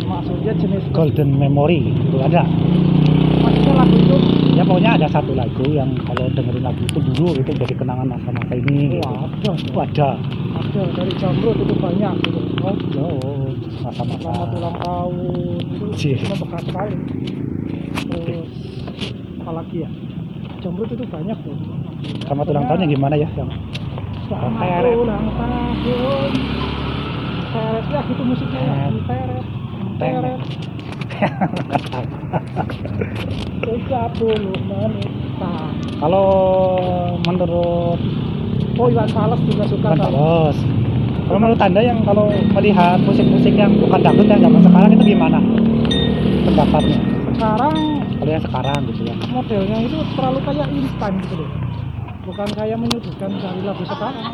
maksudnya 0.05 0.52
jenis 0.61 0.85
Golden 0.93 1.41
Memory 1.41 1.88
itu 1.88 2.17
ada. 2.21 2.45
maksudnya 3.41 3.75
lagu 3.75 3.97
itu 3.97 4.17
Ya 4.52 4.61
pokoknya 4.61 5.00
ada 5.00 5.09
satu 5.09 5.33
lagu 5.33 5.64
yang 5.73 5.88
kalau 6.05 6.29
dengerin 6.29 6.61
lagu 6.61 6.85
itu 6.85 7.00
dulu 7.00 7.33
itu 7.33 7.50
jadi 7.57 7.73
kenangan 7.73 8.12
masa-masa 8.12 8.52
ini. 8.52 9.00
Gitu. 9.00 9.09
wah 9.09 9.25
ada 9.25 9.50
Itu 9.57 9.79
ada. 9.81 10.09
ada 10.52 10.83
dari 10.93 11.12
Jamrut 11.17 11.57
itu 11.57 11.75
banyak 11.75 12.14
gitu 12.21 12.41
oh, 13.00 13.49
masa-masa. 13.81 14.21
selamat 14.21 14.49
ulang 14.52 14.76
tahun 14.76 15.17
itu 15.64 15.85
Cih. 15.97 16.17
itu 16.21 16.35
bekas 16.37 16.62
sekali 16.69 16.95
terus 18.12 18.49
apalagi 19.41 19.76
ya 19.81 19.91
Jamrut 20.61 20.91
itu 20.93 21.05
banyak 21.09 21.38
tuh 21.41 21.57
Selamat 22.29 22.47
ulang 22.52 22.64
tahunnya 22.69 22.87
gimana 22.91 23.14
ya? 23.17 23.29
Yang 23.33 23.50
selamat 24.29 24.61
Teret. 24.61 24.95
ulang 25.00 25.26
tahun 25.41 26.31
teret 27.52 27.85
ya 27.92 28.00
gitu 28.09 28.23
musiknya 28.25 28.61
ya. 28.61 28.75
Teret 29.06 29.44
teret 30.00 30.40
tiga 33.62 34.02
puluh 34.18 34.56
menit 34.66 35.11
Nah, 35.42 35.75
kalau 35.99 36.28
menurut 37.26 37.99
oh 38.78 38.87
Iwan 38.87 39.11
Fals 39.11 39.42
juga 39.42 39.64
suka 39.66 39.90
kalau 39.90 40.06
Palos. 40.06 40.56
Kalau 41.26 41.38
menurut 41.38 41.61
Anda 41.62 41.80
yang 41.82 41.99
kalau 42.06 42.30
melihat 42.54 43.02
musik-musik 43.02 43.54
yang 43.59 43.75
bukan 43.82 44.06
dangdut 44.06 44.30
yang 44.30 44.38
zaman 44.38 44.62
sekarang 44.62 44.90
itu 44.94 45.04
gimana? 45.18 45.38
Pendapatnya? 46.47 46.99
sekarang 47.32 47.75
Kalau 48.23 48.30
yang 48.30 48.44
sekarang 48.47 48.80
gitu 48.87 49.02
ya. 49.02 49.14
modelnya 49.35 49.76
itu 49.82 49.99
terlalu 50.14 50.38
kayak 50.47 50.68
instan 50.71 51.12
gitu 51.26 51.35
loh 51.42 51.50
bukan 52.23 52.49
kayak 52.49 52.76
menyuguhkan 52.76 53.31
dari 53.33 53.61
lagu 53.61 53.85
sekarang 53.85 54.26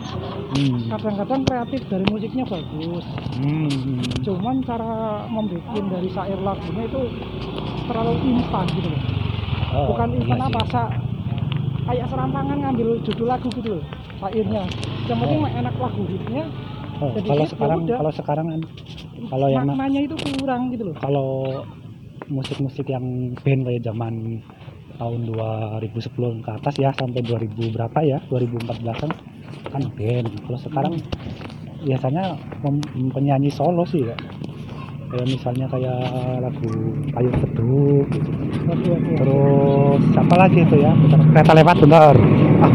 Hmm. 0.48 0.80
kadang-kadang 0.88 1.40
kreatif 1.42 1.80
dari 1.86 2.04
musiknya 2.06 2.44
bagus 2.44 3.04
Hmm. 3.34 4.00
cuman 4.20 4.56
cara 4.60 4.92
membuat 5.26 5.62
dari 5.86 6.08
syair 6.08 6.36
lagunya 6.38 6.84
itu 6.84 7.00
terlalu 7.84 8.12
instan 8.28 8.66
gitu 8.70 8.88
loh 8.88 9.02
Oh, 9.68 9.92
bukan 9.92 10.08
instan 10.16 10.38
iya 10.38 10.46
apa 10.46 10.60
sih. 10.60 10.70
sa 10.70 10.82
kayak 11.86 12.06
serampangan 12.08 12.56
ngambil 12.58 12.88
judul 13.02 13.26
lagu 13.26 13.48
gitu 13.50 13.68
loh 13.70 13.84
syairnya 14.18 14.62
yang 15.06 15.18
penting 15.18 15.40
Oh. 15.40 15.50
enak 15.54 15.74
lagu 15.78 16.02
hitnya 16.04 16.44
Oh, 16.98 17.14
jadi 17.14 17.26
kalau 17.26 17.38
hit, 17.38 17.46
ya 17.46 17.52
sekarang 17.54 17.78
udah. 17.80 17.96
kalau 17.96 18.12
sekarang 18.12 18.46
kan 18.48 18.60
kalau 19.28 19.46
yang 19.48 19.66
maknanya 19.66 20.00
itu 20.02 20.14
kurang 20.34 20.62
gitu 20.68 20.84
loh 20.84 20.96
kalau 20.98 21.28
musik-musik 22.26 22.86
yang 22.86 23.04
band 23.38 23.62
kayak 23.62 23.82
zaman 23.82 24.42
tahun 24.98 25.30
2010 25.30 26.42
ke 26.42 26.50
atas 26.50 26.74
ya 26.74 26.90
sampai 26.90 27.22
2000 27.22 27.54
berapa 27.70 27.98
ya 28.02 28.18
2014 28.26 29.06
kan 29.70 29.82
band. 29.94 30.26
Kalau 30.42 30.58
sekarang 30.58 30.94
biasanya 31.86 32.34
penyanyi 33.14 33.48
solo 33.54 33.86
sih 33.86 34.02
ya. 34.02 34.18
Kayak 35.08 35.26
misalnya 35.30 35.66
kayak 35.72 36.02
lagu 36.44 36.68
payung 37.14 37.36
teduh 37.40 38.02
gitu. 38.12 38.30
Terus 39.16 40.02
apa 40.18 40.34
lagi 40.36 40.60
itu 40.66 40.76
ya? 40.82 40.92
Bentar, 40.92 41.20
kereta 41.32 41.52
lewat 41.56 41.76
bener 41.80 42.14
ah. 42.60 42.72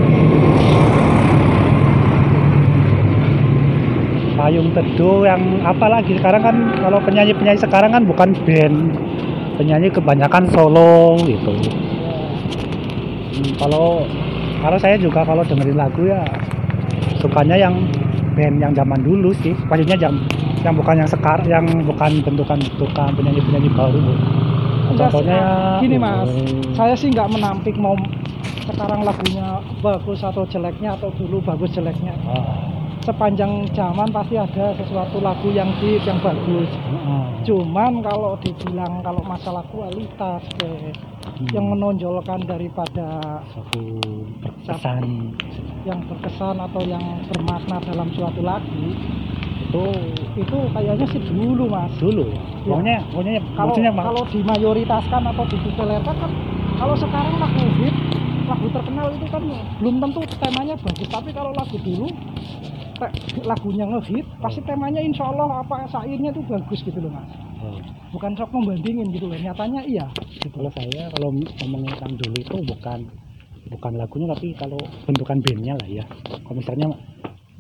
payung 4.34 4.74
teduh 4.74 5.28
yang 5.28 5.44
apa 5.62 5.86
lagi? 5.92 6.18
Sekarang 6.18 6.42
kan 6.42 6.56
kalau 6.82 7.00
penyanyi 7.04 7.36
penyanyi 7.38 7.60
sekarang 7.62 7.92
kan 7.94 8.04
bukan 8.08 8.34
band. 8.48 8.78
Penyanyi 9.54 9.94
kebanyakan 9.94 10.50
solo 10.50 11.22
gitu 11.30 11.54
Hmm, 13.34 13.54
kalau 13.58 14.06
kalau 14.62 14.78
saya 14.78 14.96
juga 14.96 15.26
kalau 15.26 15.42
dengerin 15.42 15.76
lagu 15.76 16.06
ya 16.06 16.22
sukanya 17.18 17.58
yang 17.58 17.76
band 18.38 18.62
yang 18.62 18.74
zaman 18.74 19.00
dulu 19.02 19.34
sih. 19.42 19.54
Maksudnya 19.70 19.98
yang 19.98 20.16
yang 20.64 20.74
bukan 20.78 20.96
yang 21.02 21.10
sekarang 21.10 21.48
yang 21.50 21.66
bukan 21.84 22.24
bentukan-bentukan 22.24 23.10
penyanyi-penyanyi 23.18 23.70
baru. 23.74 24.00
Contohnya 24.94 25.42
gini 25.82 25.98
mas. 25.98 26.30
Oh, 26.30 26.74
saya 26.78 26.94
sih 26.94 27.10
nggak 27.10 27.30
menampik 27.34 27.76
mau 27.76 27.98
sekarang 28.64 29.04
lagunya 29.04 29.60
bagus 29.84 30.24
atau 30.24 30.48
jeleknya 30.48 30.96
atau 30.96 31.12
dulu 31.20 31.44
bagus 31.44 31.74
jeleknya. 31.76 32.16
Ah, 32.24 32.72
sepanjang 33.04 33.68
zaman 33.76 34.08
pasti 34.14 34.40
ada 34.40 34.72
sesuatu 34.80 35.20
lagu 35.20 35.52
yang 35.52 35.68
hit 35.84 36.06
yang 36.08 36.22
bagus. 36.24 36.70
Ah, 36.88 37.28
cuman 37.44 38.00
kalau 38.00 38.40
dibilang 38.40 39.04
kalau 39.04 39.20
masalah 39.26 39.66
kualitas 39.68 40.42
eh, 40.64 40.96
hmm, 41.44 41.52
yang 41.52 41.66
menonjolkan 41.68 42.40
daripada 42.48 43.20
satu 43.52 44.00
pesan 44.64 45.36
yang 45.84 46.00
berkesan 46.08 46.56
atau 46.56 46.82
yang 46.88 47.04
bermakna 47.28 47.84
dalam 47.84 48.08
suatu 48.16 48.40
lagu 48.40 48.96
itu 49.74 49.84
itu 50.38 50.58
kayaknya 50.72 51.06
sih 51.10 51.22
dulu 51.28 51.66
mas. 51.66 51.92
Dulu? 51.98 52.30
Ya. 52.30 53.02
pokoknya 53.12 53.40
pokoknya 53.58 53.92
kalau 53.92 54.04
kalau 54.06 54.24
dimayoritaskan 54.32 55.22
atau 55.34 55.44
dipopulerkan 55.50 56.16
kan 56.16 56.32
kalau 56.78 56.96
sekarang 56.96 57.36
lagu 57.42 57.64
hit 57.82 57.96
lagu 58.44 58.68
terkenal 58.70 59.08
itu 59.12 59.26
kan 59.34 59.44
belum 59.82 59.96
tentu 60.00 60.20
temanya 60.40 60.76
bagus. 60.78 61.10
Tapi 61.10 61.30
kalau 61.34 61.52
lagu 61.58 61.76
dulu 61.82 62.08
lagunya 63.44 63.86
ngehit 63.90 64.26
pasti 64.40 64.62
temanya 64.64 65.02
insya 65.04 65.28
Allah 65.28 65.66
apa 65.66 65.90
syairnya 65.92 66.32
itu 66.32 66.42
bagus 66.48 66.80
gitu 66.86 67.00
loh 67.04 67.12
mas 67.12 67.28
bukan 68.14 68.32
sok 68.38 68.52
membandingin 68.54 69.08
gitu 69.14 69.26
loh 69.28 69.38
nyatanya 69.38 69.82
iya. 69.86 70.06
Kalau 70.50 70.70
saya 70.74 71.10
kalau 71.14 71.30
ngomongin 71.34 71.92
tentang 71.98 72.14
dulu 72.20 72.38
itu 72.38 72.56
bukan 72.68 73.00
bukan 73.72 73.92
lagunya 73.96 74.28
tapi 74.36 74.48
kalau 74.54 74.80
bentukan 75.08 75.40
bandnya 75.42 75.74
lah 75.80 75.88
ya. 75.90 76.06
Kalau 76.44 76.58
misalnya 76.60 76.88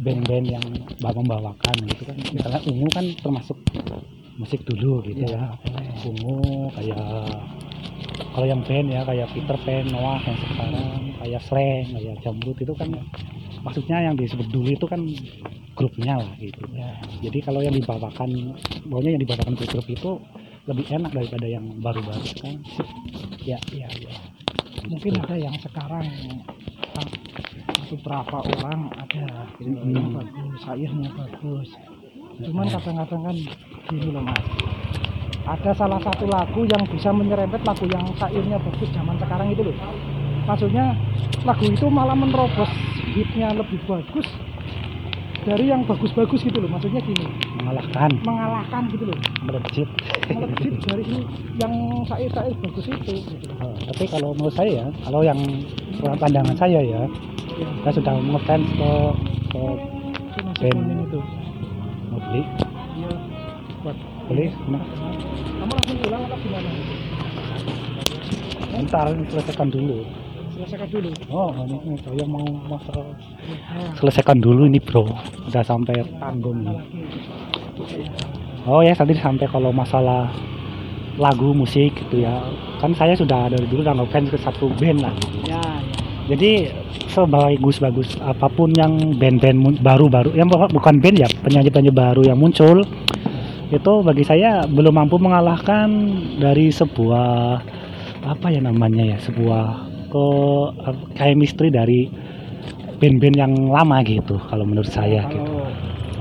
band-band 0.03 0.45
yang 0.49 0.65
bawa 0.99 1.13
membawakan 1.21 1.75
gitu 1.85 2.03
kan 2.09 2.17
misalnya 2.33 2.59
ungu 2.65 2.87
kan 2.91 3.05
termasuk 3.21 3.57
musik 4.37 4.61
dulu 4.65 5.01
gitu 5.05 5.23
ya. 5.25 5.53
Ungu 6.05 6.69
kayak 6.73 6.99
kalau 8.33 8.45
yang 8.49 8.61
band 8.65 8.87
ya 8.89 9.01
kayak 9.05 9.29
Peter 9.33 9.57
Pan 9.61 9.85
Noah 9.93 10.21
yang 10.25 10.37
sekarang 10.37 10.89
kayak 11.21 11.41
Slang 11.45 11.85
kayak 11.93 12.15
Jamrut 12.25 12.57
itu 12.57 12.73
kan 12.73 12.89
maksudnya 13.63 13.97
yang 14.11 14.15
disebut 14.19 14.47
dulu 14.51 14.69
itu 14.69 14.85
kan 14.85 15.01
grupnya 15.73 16.19
lah 16.21 16.31
gitu 16.37 16.61
ya. 16.75 16.99
Jadi 17.23 17.39
kalau 17.41 17.63
yang 17.63 17.73
dibawakan 17.73 18.29
pokoknya 18.85 19.11
yang 19.17 19.21
dibawakan 19.23 19.53
grup-grup 19.57 19.87
itu 19.89 20.11
lebih 20.63 20.85
enak 20.91 21.11
daripada 21.11 21.47
yang 21.49 21.65
baru-baru 21.81 22.29
kan. 22.39 22.55
Ya 23.43 23.57
iya 23.73 23.87
iya 23.99 24.15
mungkin 24.87 25.15
ada 25.15 25.35
yang 25.39 25.55
sekarang 25.63 26.05
ah, 26.99 27.07
beberapa 27.87 28.37
orang 28.43 28.91
ada 28.99 29.47
gitu 29.59 29.71
loh, 29.71 29.83
yang 29.87 30.07
Hmm. 30.11 30.17
bagus 30.19 30.55
syairnya 30.63 31.09
bagus. 31.15 31.69
Cuman 32.43 32.65
kadang-kadang 32.67 33.21
kan 33.23 33.37
gini 33.87 34.07
loh 34.11 34.23
mas. 34.25 34.43
Ada 35.43 35.71
salah 35.75 35.99
satu 35.99 36.23
lagu 36.27 36.63
yang 36.63 36.83
bisa 36.87 37.11
menyerempet 37.11 37.61
lagu 37.67 37.85
yang 37.91 38.05
syairnya 38.15 38.57
bagus 38.59 38.89
zaman 38.91 39.15
sekarang 39.19 39.47
itu 39.51 39.61
loh. 39.71 39.77
Maksudnya 40.43 40.85
lagu 41.47 41.63
itu 41.63 41.85
malah 41.87 42.15
menerobos 42.15 42.71
hitnya 43.13 43.53
lebih 43.53 43.79
bagus 43.85 44.27
dari 45.43 45.67
yang 45.67 45.83
bagus-bagus 45.83 46.39
gitu 46.39 46.55
loh 46.63 46.71
maksudnya 46.71 47.03
gini 47.03 47.27
mengalahkan 47.59 48.11
mengalahkan 48.23 48.81
gitu 48.89 49.03
loh 49.11 49.17
melejit 49.43 49.89
melejit 50.31 50.73
dari 50.87 51.05
yang 51.59 51.73
syair-syair 52.07 52.55
bagus 52.63 52.85
itu 52.87 53.13
gitu. 53.27 53.45
Oh, 53.59 53.75
tapi 53.91 54.03
kalau 54.07 54.31
menurut 54.33 54.55
saya 54.55 54.71
ya 54.71 54.85
kalau 55.03 55.19
yang 55.21 55.39
menurut 55.99 56.19
pandangan 56.19 56.55
saya 56.57 56.79
ya 56.81 57.01
Ya. 57.53 57.69
Saya 57.85 57.93
sudah 58.01 58.13
ngefans 58.17 58.65
ke 58.65 58.91
ke 59.53 59.61
kuning 60.57 61.05
itu. 61.05 61.19
mau 62.09 62.17
beli 62.17 62.41
Iya. 62.97 63.13
Buat 63.85 63.97
beli 64.25 64.45
nah 64.73 64.81
Kamu 65.61 65.69
langsung 65.77 65.97
pulang 66.01 66.21
atau 66.25 66.37
gimana? 66.41 66.69
ntar 68.89 69.05
selesaikan 69.29 69.69
dulu 69.69 70.01
Selesaikan 70.53 70.87
dulu. 70.93 71.09
oh 71.33 71.49
ini 71.65 71.97
saya 71.97 72.25
mau 72.29 72.45
Nah, 73.73 73.89
selesaikan 73.97 74.37
dulu 74.37 74.69
ini 74.69 74.77
bro 74.77 75.09
udah 75.49 75.63
sampai 75.65 76.05
tanggung 76.21 76.61
oh 78.69 78.81
ya 78.85 78.93
tadi 78.93 79.17
sampai 79.17 79.49
kalau 79.49 79.73
masalah 79.73 80.29
lagu 81.17 81.53
musik 81.53 81.93
gitu 81.93 82.21
ya 82.21 82.37
kan 82.77 82.93
saya 82.93 83.17
sudah 83.17 83.49
dari 83.49 83.65
dulu 83.65 83.81
udah 83.81 83.97
ngefans 83.97 84.29
ke 84.33 84.37
satu 84.41 84.69
band 84.77 85.05
lah. 85.05 85.13
Ya, 85.45 85.57
ya. 85.57 85.73
jadi 86.33 86.69
sebagus-bagus 87.09 88.17
apa 88.21 88.49
pun 88.49 88.73
yang 88.73 89.17
band-band 89.17 89.81
baru-baru 89.81 90.33
yang 90.33 90.49
bukan 90.49 91.01
band 91.01 91.17
ya 91.17 91.29
penyanyi-penyanyi 91.45 91.93
baru 91.93 92.21
yang 92.25 92.37
muncul 92.37 92.81
itu 93.73 93.93
bagi 94.05 94.21
saya 94.25 94.69
belum 94.69 94.93
mampu 95.01 95.17
mengalahkan 95.17 95.89
dari 96.37 96.69
sebuah 96.69 97.57
apa 98.25 98.47
ya 98.53 98.61
namanya 98.61 99.17
ya 99.17 99.17
sebuah 99.17 99.92
ke 100.13 100.27
chemistry 101.17 101.73
dari 101.73 102.05
band-band 103.01 103.35
yang 103.35 103.53
lama 103.73 104.05
gitu 104.05 104.37
kalau 104.47 104.63
menurut 104.63 104.89
saya 104.89 105.25
gitu. 105.33 105.49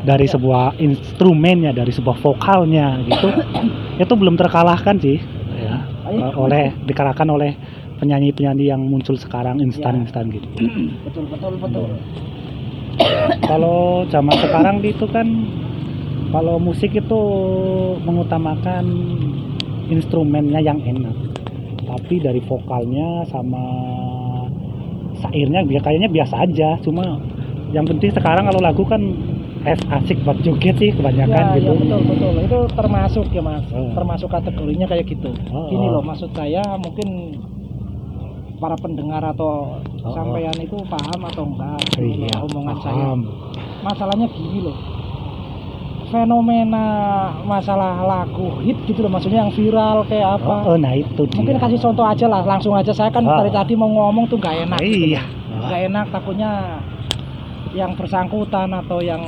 Dari 0.03 0.27
sebuah 0.27 0.81
instrumennya 0.83 1.71
dari 1.77 1.93
sebuah 1.93 2.19
vokalnya 2.19 3.05
gitu. 3.07 3.29
Itu 4.03 4.17
belum 4.17 4.35
terkalahkan 4.35 4.99
sih 4.99 5.21
ya. 5.61 5.77
Ayo. 6.03 6.35
oleh 6.35 6.75
dikalahkan 6.83 7.29
oleh 7.31 7.55
penyanyi-penyanyi 8.03 8.75
yang 8.75 8.83
muncul 8.83 9.15
sekarang 9.15 9.63
instan-instan 9.63 10.33
gitu. 10.35 10.49
Betul 11.07 11.31
betul 11.31 11.55
betul. 11.61 11.87
kalau 13.51 14.03
zaman 14.11 14.37
sekarang 14.43 14.77
itu 14.83 15.07
kan 15.07 15.29
kalau 16.33 16.57
musik 16.57 16.91
itu 16.97 17.21
mengutamakan 18.03 18.85
instrumennya 19.93 20.65
yang 20.65 20.81
enak 20.81 21.13
tapi 21.93 22.15
dari 22.25 22.41
vokalnya 22.49 23.29
sama 23.29 23.65
sairnya 25.21 25.61
dia 25.69 25.81
kayaknya 25.85 26.09
biasa 26.09 26.35
aja. 26.49 26.81
Cuma 26.81 27.21
yang 27.77 27.85
penting 27.85 28.09
sekarang 28.17 28.49
kalau 28.49 28.61
lagu 28.65 28.83
kan 28.89 29.01
es 29.63 29.79
asik 30.03 30.19
buat 30.27 30.41
joget 30.43 30.75
sih 30.81 30.91
kebanyakan 30.91 31.55
ya, 31.55 31.61
gitu. 31.61 31.71
ya 31.71 31.79
betul 31.79 32.01
betul. 32.09 32.33
Itu 32.41 32.59
termasuk 32.73 33.27
ya 33.31 33.43
mas. 33.45 33.65
Oh. 33.71 33.93
termasuk 33.93 34.29
kategorinya 34.33 34.89
kayak 34.89 35.05
gitu. 35.07 35.31
Oh, 35.53 35.69
gini 35.69 35.87
oh. 35.93 36.01
loh 36.01 36.03
maksud 36.03 36.33
saya 36.33 36.65
mungkin 36.81 37.39
para 38.59 38.75
pendengar 38.81 39.23
atau 39.23 39.83
Oh, 40.03 40.11
sampean 40.19 40.59
itu 40.59 40.75
paham 40.91 41.21
atau 41.31 41.47
enggak 41.47 41.79
iya 42.03 42.35
omongan 42.43 42.77
saya. 42.83 43.15
paham. 43.15 43.21
masalahnya 43.87 44.27
gini 44.35 44.67
loh 44.67 44.75
fenomena 46.13 46.87
masalah 47.43 47.99
lagu 48.01 48.61
hit 48.61 48.77
gitu 48.85 49.01
loh 49.01 49.11
maksudnya 49.11 49.41
yang 49.41 49.51
viral 49.51 50.05
kayak 50.05 50.37
apa 50.37 50.55
Oh, 50.63 50.71
oh, 50.71 50.77
nah 50.77 50.93
itu 50.93 51.25
dia. 51.25 51.39
mungkin 51.39 51.57
kasih 51.57 51.81
contoh 51.81 52.05
aja 52.05 52.27
lah 52.27 52.45
langsung 52.45 52.77
aja 52.77 52.93
saya 52.93 53.09
kan 53.09 53.25
Ah. 53.25 53.41
dari 53.41 53.51
tadi 53.51 53.73
mau 53.73 53.89
ngomong 53.89 54.29
tuh 54.29 54.37
gak 54.37 54.55
enak 54.63 54.79
gitu 54.79 55.09
iya 55.11 55.23
loh. 55.51 55.67
gak 55.67 55.81
enak 55.83 56.07
takutnya 56.09 56.51
yang 57.73 57.91
bersangkutan 57.93 58.69
atau 58.71 59.01
yang 59.01 59.25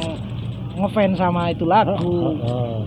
ngefans 0.75 1.17
sama 1.17 1.49
itu 1.49 1.65
Oh, 1.65 1.73
lagu 1.73 2.13
oh, 2.13 2.37
oh. 2.45 2.81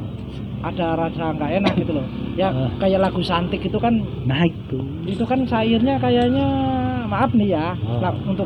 ada 0.59 0.93
rasa 0.95 1.31
nggak 1.31 1.51
enak 1.57 1.73
gitu 1.75 1.91
loh 1.93 2.05
ya 2.33 2.49
Ah. 2.49 2.69
kayak 2.77 3.01
lagu 3.01 3.21
santik 3.21 3.59
itu 3.59 3.75
kan 3.75 3.97
nah 4.23 4.41
itu 4.41 4.77
itu 5.03 5.23
kan 5.23 5.41
syairnya 5.41 5.97
kayaknya 5.97 6.45
maaf 7.03 7.31
nih 7.31 7.49
ya 7.51 7.73
lah, 7.97 8.13
untuk 8.21 8.45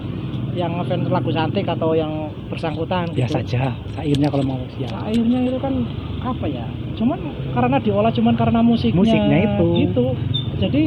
yang 0.51 0.71
ngefans 0.77 1.07
lagu 1.07 1.31
santik 1.31 1.65
atau 1.67 1.95
yang 1.95 2.27
bersangkutan 2.51 3.07
biasa 3.15 3.39
gitu. 3.43 3.55
aja 3.55 3.63
sairnya 3.95 4.27
kalau 4.27 4.43
mau 4.43 4.59
ya 4.75 4.89
syairnya 4.91 5.39
itu 5.47 5.57
kan 5.59 5.73
apa 6.21 6.45
ya? 6.45 6.65
Cuman 6.95 7.17
karena 7.57 7.77
diolah 7.81 8.13
cuman 8.13 8.35
karena 8.37 8.59
musiknya 8.61 9.01
Musiknya 9.01 9.37
itu. 9.41 9.67
gitu. 9.81 10.05
Jadi 10.61 10.83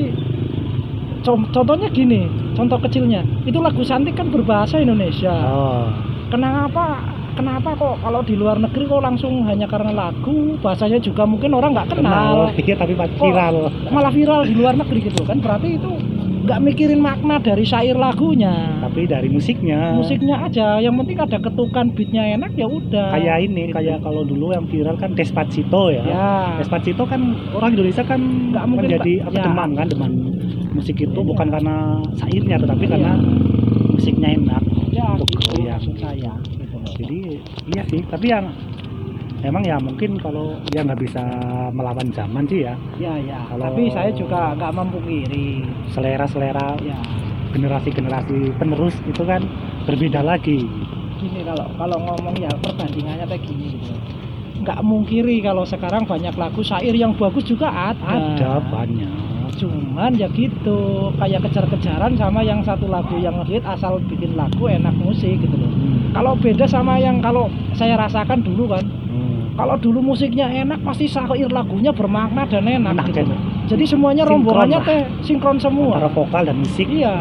contohnya 1.27 1.89
gini 1.91 2.29
contoh 2.55 2.79
kecilnya. 2.79 3.27
Itu 3.43 3.59
lagu 3.59 3.83
santik 3.83 4.15
kan 4.15 4.31
berbahasa 4.31 4.79
Indonesia. 4.79 5.35
Oh. 5.51 5.91
Kenapa 6.31 7.03
kenapa 7.35 7.75
kok 7.75 7.99
kalau 7.99 8.23
di 8.23 8.39
luar 8.39 8.63
negeri 8.63 8.87
kok 8.87 9.03
langsung 9.03 9.43
hanya 9.51 9.67
karena 9.67 9.91
lagu 9.91 10.55
bahasanya 10.63 11.03
juga 11.03 11.27
mungkin 11.27 11.51
orang 11.57 11.75
nggak 11.75 11.99
kenal? 11.99 12.47
Iya 12.65 12.79
tapi 12.79 12.95
viral. 12.95 13.73
malah 13.91 14.13
viral 14.15 14.47
di 14.47 14.55
luar 14.55 14.79
negeri 14.79 15.11
gitu 15.11 15.27
kan? 15.27 15.43
Berarti 15.43 15.75
itu 15.75 15.91
nggak 16.45 16.61
mikirin 16.61 17.01
makna 17.01 17.41
dari 17.41 17.65
syair 17.65 17.97
lagunya. 17.97 18.77
Tapi 18.85 19.09
dari 19.09 19.33
musiknya. 19.33 19.97
Musiknya 19.97 20.45
aja 20.45 20.77
yang 20.77 20.93
penting 21.01 21.17
ada 21.17 21.41
ketukan 21.41 21.89
beatnya 21.91 22.37
enak 22.37 22.53
ya 22.53 22.69
udah. 22.69 23.17
Kayak 23.17 23.37
ini 23.43 23.73
kayak 23.73 24.05
kalau 24.05 24.23
dulu 24.23 24.53
yang 24.53 24.69
viral 24.69 25.01
kan 25.01 25.17
Despacito 25.17 25.89
ya. 25.89 26.05
Ya. 26.05 26.33
Despacito 26.61 27.09
kan 27.09 27.21
orang 27.51 27.73
Indonesia 27.73 28.05
kan 28.05 28.21
Nggak 28.53 28.65
mungkin, 28.69 28.89
Pak. 28.93 29.09
apa 29.25 29.39
Ya. 29.41 29.45
demam 29.49 29.71
kan 29.73 29.87
demam. 29.89 30.13
Musik 30.75 30.97
itu 31.01 31.11
Iya. 31.15 31.25
bukan 31.25 31.47
karena 31.49 31.77
sairnya 32.15 32.57
tetapi 32.61 32.85
Iya. 32.85 32.93
karena 32.93 33.13
musiknya 33.89 34.29
enak 34.37 34.63
ya 34.93 35.07
Untuk 35.17 35.29
gitu. 35.41 35.65
maksud 35.65 35.95
saya. 35.97 36.33
Gitu 36.45 36.77
jadi 37.01 37.19
iya 37.73 37.83
sih. 37.89 38.01
Tapi 38.05 38.27
yang 38.29 38.45
emang 39.45 39.63
ya 39.63 39.77
mungkin 39.77 40.17
kalau 40.17 40.57
dia 40.67 40.81
nggak 40.81 40.99
bisa 40.99 41.23
melawan 41.71 42.09
zaman 42.11 42.45
sih 42.45 42.65
ya. 42.65 42.75
Ya 42.97 43.15
ya. 43.21 43.45
Kalau- 43.47 43.69
tapi 43.69 43.93
saya 43.93 44.11
juga 44.11 44.57
nggak 44.57 44.73
memungkiri 44.75 45.47
selera-selera 45.89 46.75
ya. 46.81 46.97
generasi-generasi 47.55 48.59
penerus 48.59 48.99
itu 49.07 49.23
kan 49.23 49.39
berbeda 49.87 50.21
lagi. 50.21 50.67
Gini 51.17 51.47
kalau 51.47 51.71
kalau 51.79 51.99
ngomong 52.03 52.35
ya 52.35 52.51
perbandingannya 52.51 53.25
kayak 53.25 53.47
gini 53.47 53.79
gitu. 53.79 53.95
Nggak 54.59 54.83
mungkiri 54.83 55.39
kalau 55.39 55.63
sekarang 55.63 56.03
banyak 56.03 56.35
lagu 56.35 56.61
syair 56.61 56.91
yang 56.91 57.15
bagus 57.15 57.47
juga 57.47 57.71
ada. 57.71 58.11
Ada 58.35 58.59
banyak. 58.59 59.07
Cuman 59.55 60.19
ya 60.19 60.27
gitu 60.29 60.79
kayak 61.15 61.47
kejar-kejaran 61.47 62.19
sama 62.19 62.43
yang 62.43 62.59
satu 62.59 62.91
lagu 62.91 63.15
yang 63.17 63.39
hit 63.47 63.63
asal 63.63 64.03
bikin 64.03 64.35
lagu 64.35 64.67
enak 64.67 64.91
musik 64.99 65.39
gitu 65.39 65.55
loh. 65.55 65.71
Kalau 66.11 66.35
beda 66.35 66.67
sama 66.67 66.99
yang 66.99 67.23
kalau 67.23 67.47
saya 67.71 67.95
rasakan 67.95 68.43
dulu 68.43 68.67
kan 68.69 68.83
Hmm. 68.83 69.04
Kalau 69.55 69.77
dulu 69.79 70.03
musiknya 70.03 70.51
enak 70.51 70.83
pasti 70.83 71.07
syair 71.07 71.47
lagunya 71.51 71.95
bermakna 71.95 72.43
dan 72.51 72.67
enak 72.67 72.95
Enak, 72.99 73.07
gitu. 73.15 73.23
kan? 73.23 73.39
jadi 73.71 73.85
semuanya 73.87 74.23
Sinkron 74.27 74.43
rombongannya 74.43 74.79
teh 74.83 75.01
sinkron 75.23 75.57
antara 75.57 75.67
semua 75.71 76.09
vokal 76.11 76.43
dan 76.45 76.57
musik. 76.59 76.87
Iya. 76.91 77.15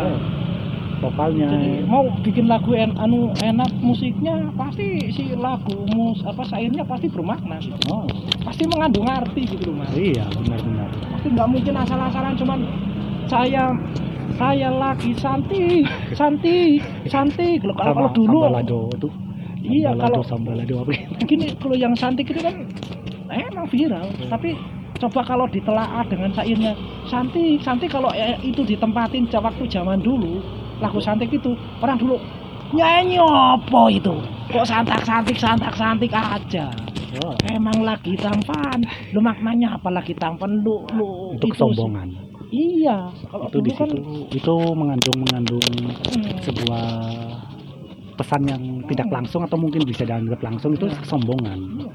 Vokalnya. 1.04 1.52
Jadi 1.52 1.84
mau 1.84 2.08
bikin 2.24 2.48
lagu 2.48 2.72
en, 2.80 2.96
anu 2.96 3.36
enak 3.44 3.68
musiknya 3.84 4.40
pasti 4.56 5.12
si 5.12 5.36
lagu 5.36 5.84
mus 5.92 6.24
apa 6.24 6.48
syairnya 6.48 6.88
pasti 6.88 7.12
bermakna. 7.12 7.60
Gitu. 7.60 7.76
oh. 7.92 8.08
Pasti 8.40 8.64
mengandung 8.72 9.04
arti 9.12 9.44
gitu 9.44 9.72
loh 9.76 9.84
mas. 9.84 9.92
Iya 9.92 10.24
benar-benar. 10.32 10.88
Pasti 11.12 11.28
nggak 11.28 11.50
mungkin 11.52 11.74
asal-asalan 11.76 12.34
cuman 12.40 12.60
saya 13.28 13.76
saya 14.40 14.72
lagi 14.72 15.12
santi 15.20 15.84
santi 16.16 16.80
santi. 17.12 17.60
Kalau 17.60 18.08
dulu 18.16 18.48
sambalado 18.48 18.80
itu. 18.96 19.10
Iya, 19.64 19.96
kalau- 19.96 20.24
sambalado 20.24 20.88
apa? 20.88 20.92
gitu 20.92 21.03
gini 21.26 21.54
kalau 21.58 21.76
yang 21.78 21.94
santik 21.96 22.30
itu 22.30 22.40
kan 22.44 22.56
emang 23.32 23.68
viral. 23.70 24.08
Tapi 24.30 24.56
coba 25.02 25.22
kalau 25.26 25.46
ditelaah 25.50 26.06
dengan 26.08 26.32
syairnya 26.32 26.74
santik 27.10 27.60
santik 27.66 27.92
kalau 27.92 28.08
eh, 28.16 28.40
itu 28.46 28.64
ditempatin 28.64 29.28
waktu 29.28 29.64
zaman 29.68 30.00
dulu 30.00 30.40
lagu 30.80 31.00
santik 31.04 31.28
itu 31.34 31.52
orang 31.84 31.98
dulu 32.00 32.16
nyanyi 32.74 33.20
apa 33.20 33.82
itu? 33.92 34.16
Kok 34.54 34.66
santak 34.68 35.02
santik 35.06 35.38
santak 35.38 35.74
santik 35.76 36.12
aja? 36.14 36.70
Oh, 37.22 37.38
emang 37.46 37.86
lagi 37.86 38.18
tampan? 38.18 38.82
Lu 39.14 39.22
maknanya 39.22 39.78
apa? 39.78 39.94
Lagi 39.94 40.18
tampan 40.18 40.66
lu 40.66 40.82
lu 40.98 41.38
itu 41.38 41.46
itu 41.46 41.54
kesombongan. 41.54 42.10
iya 42.50 43.10
kalau 43.30 43.50
itu 43.50 43.60
di 43.66 43.72
kan 43.74 43.90
itu 44.30 44.56
mengandung 44.78 45.18
mengandung 45.22 45.66
hmm, 46.10 46.42
sebuah 46.42 46.86
pesan 48.14 48.46
yang 48.46 48.62
tidak 48.90 49.10
langsung 49.10 49.42
atau 49.46 49.58
mungkin 49.58 49.84
bisa 49.84 50.06
dianggap 50.06 50.40
langsung 50.42 50.78
itu 50.78 50.86
kesombongan. 51.02 51.90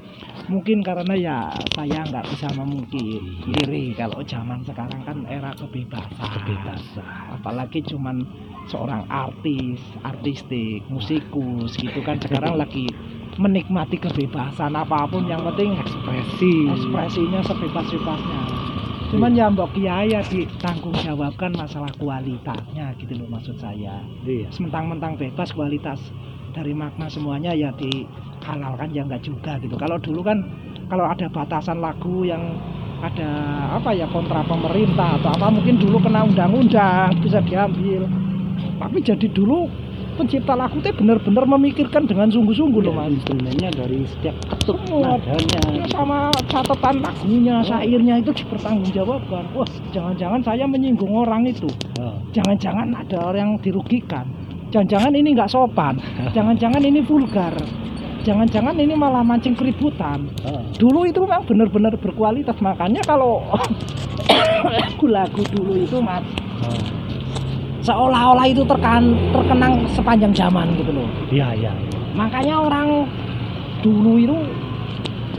Mungkin 0.49 0.81
karena 0.81 1.13
ya 1.15 1.37
saya 1.77 2.01
nggak 2.09 2.25
bisa 2.33 2.47
memungkiri 2.57 3.93
kalau 3.95 4.19
zaman 4.25 4.59
sekarang 4.65 5.01
kan 5.05 5.17
era 5.29 5.53
kebebasan. 5.55 6.15
Kebebasan. 6.17 7.05
Apalagi 7.39 7.79
cuman 7.85 8.25
seorang 8.67 9.05
artis 9.09 9.79
artistik 10.05 10.85
musikus 10.89 11.77
gitu 11.77 11.99
kan 12.03 12.19
sekarang 12.21 12.57
lagi 12.61 12.89
menikmati 13.39 13.95
kebebasan 13.95 14.75
apa 14.75 15.07
pun 15.07 15.25
yang 15.29 15.41
penting 15.53 15.77
ekspresi. 15.79 16.67
Ekspresinya 16.75 17.39
sebebas-bebasnya 17.45 18.41
cuman 19.09 19.33
ya 19.33 19.49
mbok 19.49 19.73
kiai 19.73 20.13
ya 20.13 20.21
ditanggung 20.21 20.93
jawabkan 21.01 21.49
masalah 21.57 21.89
kualitasnya 21.97 22.93
gitu 23.01 23.17
loh 23.17 23.27
maksud 23.33 23.57
saya. 23.57 24.05
Iya. 24.21 24.53
Sementang-mentang 24.53 25.17
bebas 25.17 25.49
kualitas 25.49 25.97
dari 26.53 26.77
makna 26.77 27.09
semuanya 27.09 27.49
ya 27.57 27.73
dihalalkan 27.73 28.93
ya 28.93 29.01
enggak 29.05 29.25
juga 29.25 29.57
gitu. 29.57 29.73
Kalau 29.81 29.97
dulu 29.97 30.21
kan 30.21 30.45
kalau 30.93 31.09
ada 31.09 31.25
batasan 31.25 31.81
lagu 31.81 32.21
yang 32.21 32.53
ada 32.99 33.29
apa 33.79 33.95
ya 33.95 34.05
kontra 34.11 34.43
pemerintah 34.43 35.17
atau 35.17 35.31
apa 35.33 35.47
mungkin 35.49 35.79
dulu 35.79 35.97
kena 36.03 36.29
undang-undang 36.29 37.17
bisa 37.25 37.41
diambil. 37.41 38.05
Tapi 38.77 38.97
jadi 39.01 39.27
dulu 39.31 39.65
pencipta 40.19 40.51
lagu 40.51 40.83
teh 40.83 40.91
bener-bener 40.91 41.47
memikirkan 41.47 42.03
dengan 42.03 42.27
sungguh-sungguh 42.27 42.83
loh 42.83 42.91
mas 42.91 43.15
instrumennya 43.15 43.71
dari 43.71 44.03
setiap 44.03 44.35
ketuk 44.51 44.75
nadanya 44.91 45.61
Ya, 45.71 45.85
sama 45.95 46.27
catatan 46.51 46.99
lagunya, 46.99 47.63
syairnya 47.63 48.19
itu 48.19 48.35
dipertanggungjawabkan. 48.35 49.43
Wah, 49.55 49.69
jangan-jangan 49.95 50.41
saya 50.43 50.65
menyinggung 50.67 51.13
orang 51.15 51.47
itu. 51.47 51.71
Oh. 52.01 52.19
Jangan-jangan 52.35 52.91
ada 52.91 53.17
orang 53.31 53.39
yang 53.39 53.53
dirugikan. 53.63 54.27
Jangan-jangan 54.75 55.13
ini 55.15 55.37
nggak 55.37 55.47
sopan. 55.47 55.95
Jangan-jangan 56.35 56.83
ini 56.83 56.99
vulgar. 57.05 57.55
Jangan-jangan 58.27 58.75
ini 58.75 58.93
malah 58.97 59.23
mancing 59.23 59.55
keributan. 59.55 60.27
Oh. 60.43 60.59
Dulu 60.75 61.07
itu 61.07 61.23
memang 61.23 61.47
benar-benar 61.47 61.95
berkualitas. 61.95 62.59
Makanya 62.59 62.99
kalau 63.07 63.45
lagu-lagu 64.75 65.41
dulu 65.55 65.79
itu 65.79 65.97
mas, 66.03 66.25
Oh. 66.59 66.98
Seolah-olah 67.81 68.45
itu 68.45 68.61
terkan, 68.63 69.01
terkenang 69.31 69.73
sepanjang 69.89 70.31
zaman 70.31 70.67
gitu 70.75 70.91
loh. 70.91 71.07
Iya, 71.29 71.55
iya. 71.55 71.71
Makanya 72.13 72.59
orang 72.59 73.07
dulu 73.79 74.19
itu 74.19 74.35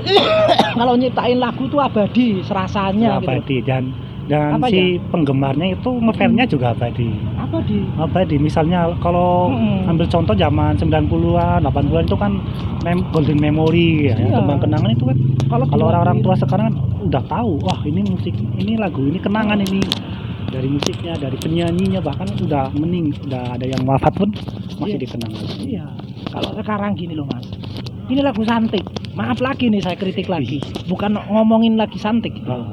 kalau 0.78 0.96
nyiptain 0.96 1.36
lagu 1.36 1.68
itu 1.68 1.76
abadi 1.76 2.40
serasanya 2.40 3.20
gitu. 3.20 3.28
abadi 3.28 3.56
dan 3.60 3.84
dan 4.24 4.56
Apa 4.56 4.70
si 4.70 4.94
penggemarnya 5.10 5.74
itu 5.74 5.90
ngefansnya 5.90 6.46
juga 6.46 6.70
abadi. 6.70 7.10
Abadi. 7.36 7.82
Abadi 7.98 8.36
misalnya 8.38 8.86
kalau 9.02 9.50
Mm-mm. 9.50 9.90
ambil 9.90 10.06
contoh 10.06 10.32
zaman 10.32 10.78
90-an, 10.78 11.58
80-an 11.60 12.04
itu 12.06 12.16
kan 12.16 12.32
mem- 12.80 13.04
golden 13.10 13.36
memory 13.36 14.06
ya, 14.06 14.14
Iya. 14.14 14.38
tembang 14.38 14.62
kenangan 14.62 14.90
itu 14.94 15.04
kan 15.04 15.18
Kalau 15.50 15.66
orang-orang 15.66 16.22
tua 16.22 16.38
sekarang 16.38 16.70
kan 16.70 16.74
udah 17.10 17.22
tahu, 17.26 17.58
wah 17.60 17.82
ini 17.82 18.06
musik, 18.06 18.30
ini 18.54 18.78
lagu, 18.78 19.02
ini 19.02 19.18
kenangan 19.18 19.58
ini 19.58 19.82
dari 20.50 20.68
musiknya, 20.68 21.14
dari 21.16 21.38
penyanyinya 21.38 22.00
bahkan 22.02 22.26
udah 22.36 22.74
mening, 22.74 23.14
udah 23.24 23.54
ada 23.54 23.66
yang 23.66 23.82
wafat 23.86 24.12
pun 24.18 24.30
masih 24.82 24.98
Iya. 24.98 25.00
dikenang. 25.00 25.32
Iya. 25.62 25.86
Kalau 26.30 26.50
sekarang 26.58 26.92
gini 26.94 27.14
loh 27.14 27.26
mas, 27.30 27.46
ini 28.10 28.20
lagu 28.20 28.42
santik. 28.42 28.82
Maaf 29.14 29.38
lagi 29.38 29.70
nih 29.70 29.82
saya 29.82 29.94
kritik 29.94 30.26
lagi. 30.26 30.58
Bukan 30.86 31.14
ngomongin 31.30 31.74
lagi 31.78 31.98
santik. 31.98 32.34
Oh, 32.46 32.66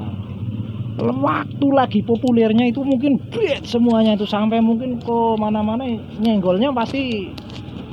Waktu 0.98 1.66
lagi 1.70 2.02
populernya 2.02 2.74
itu 2.74 2.82
mungkin 2.82 3.22
beat 3.30 3.62
semuanya 3.62 4.18
itu 4.18 4.26
sampai 4.26 4.58
mungkin 4.58 4.98
ke 4.98 5.18
mana-mana 5.38 5.86
nyenggolnya 6.18 6.74
pasti 6.74 7.30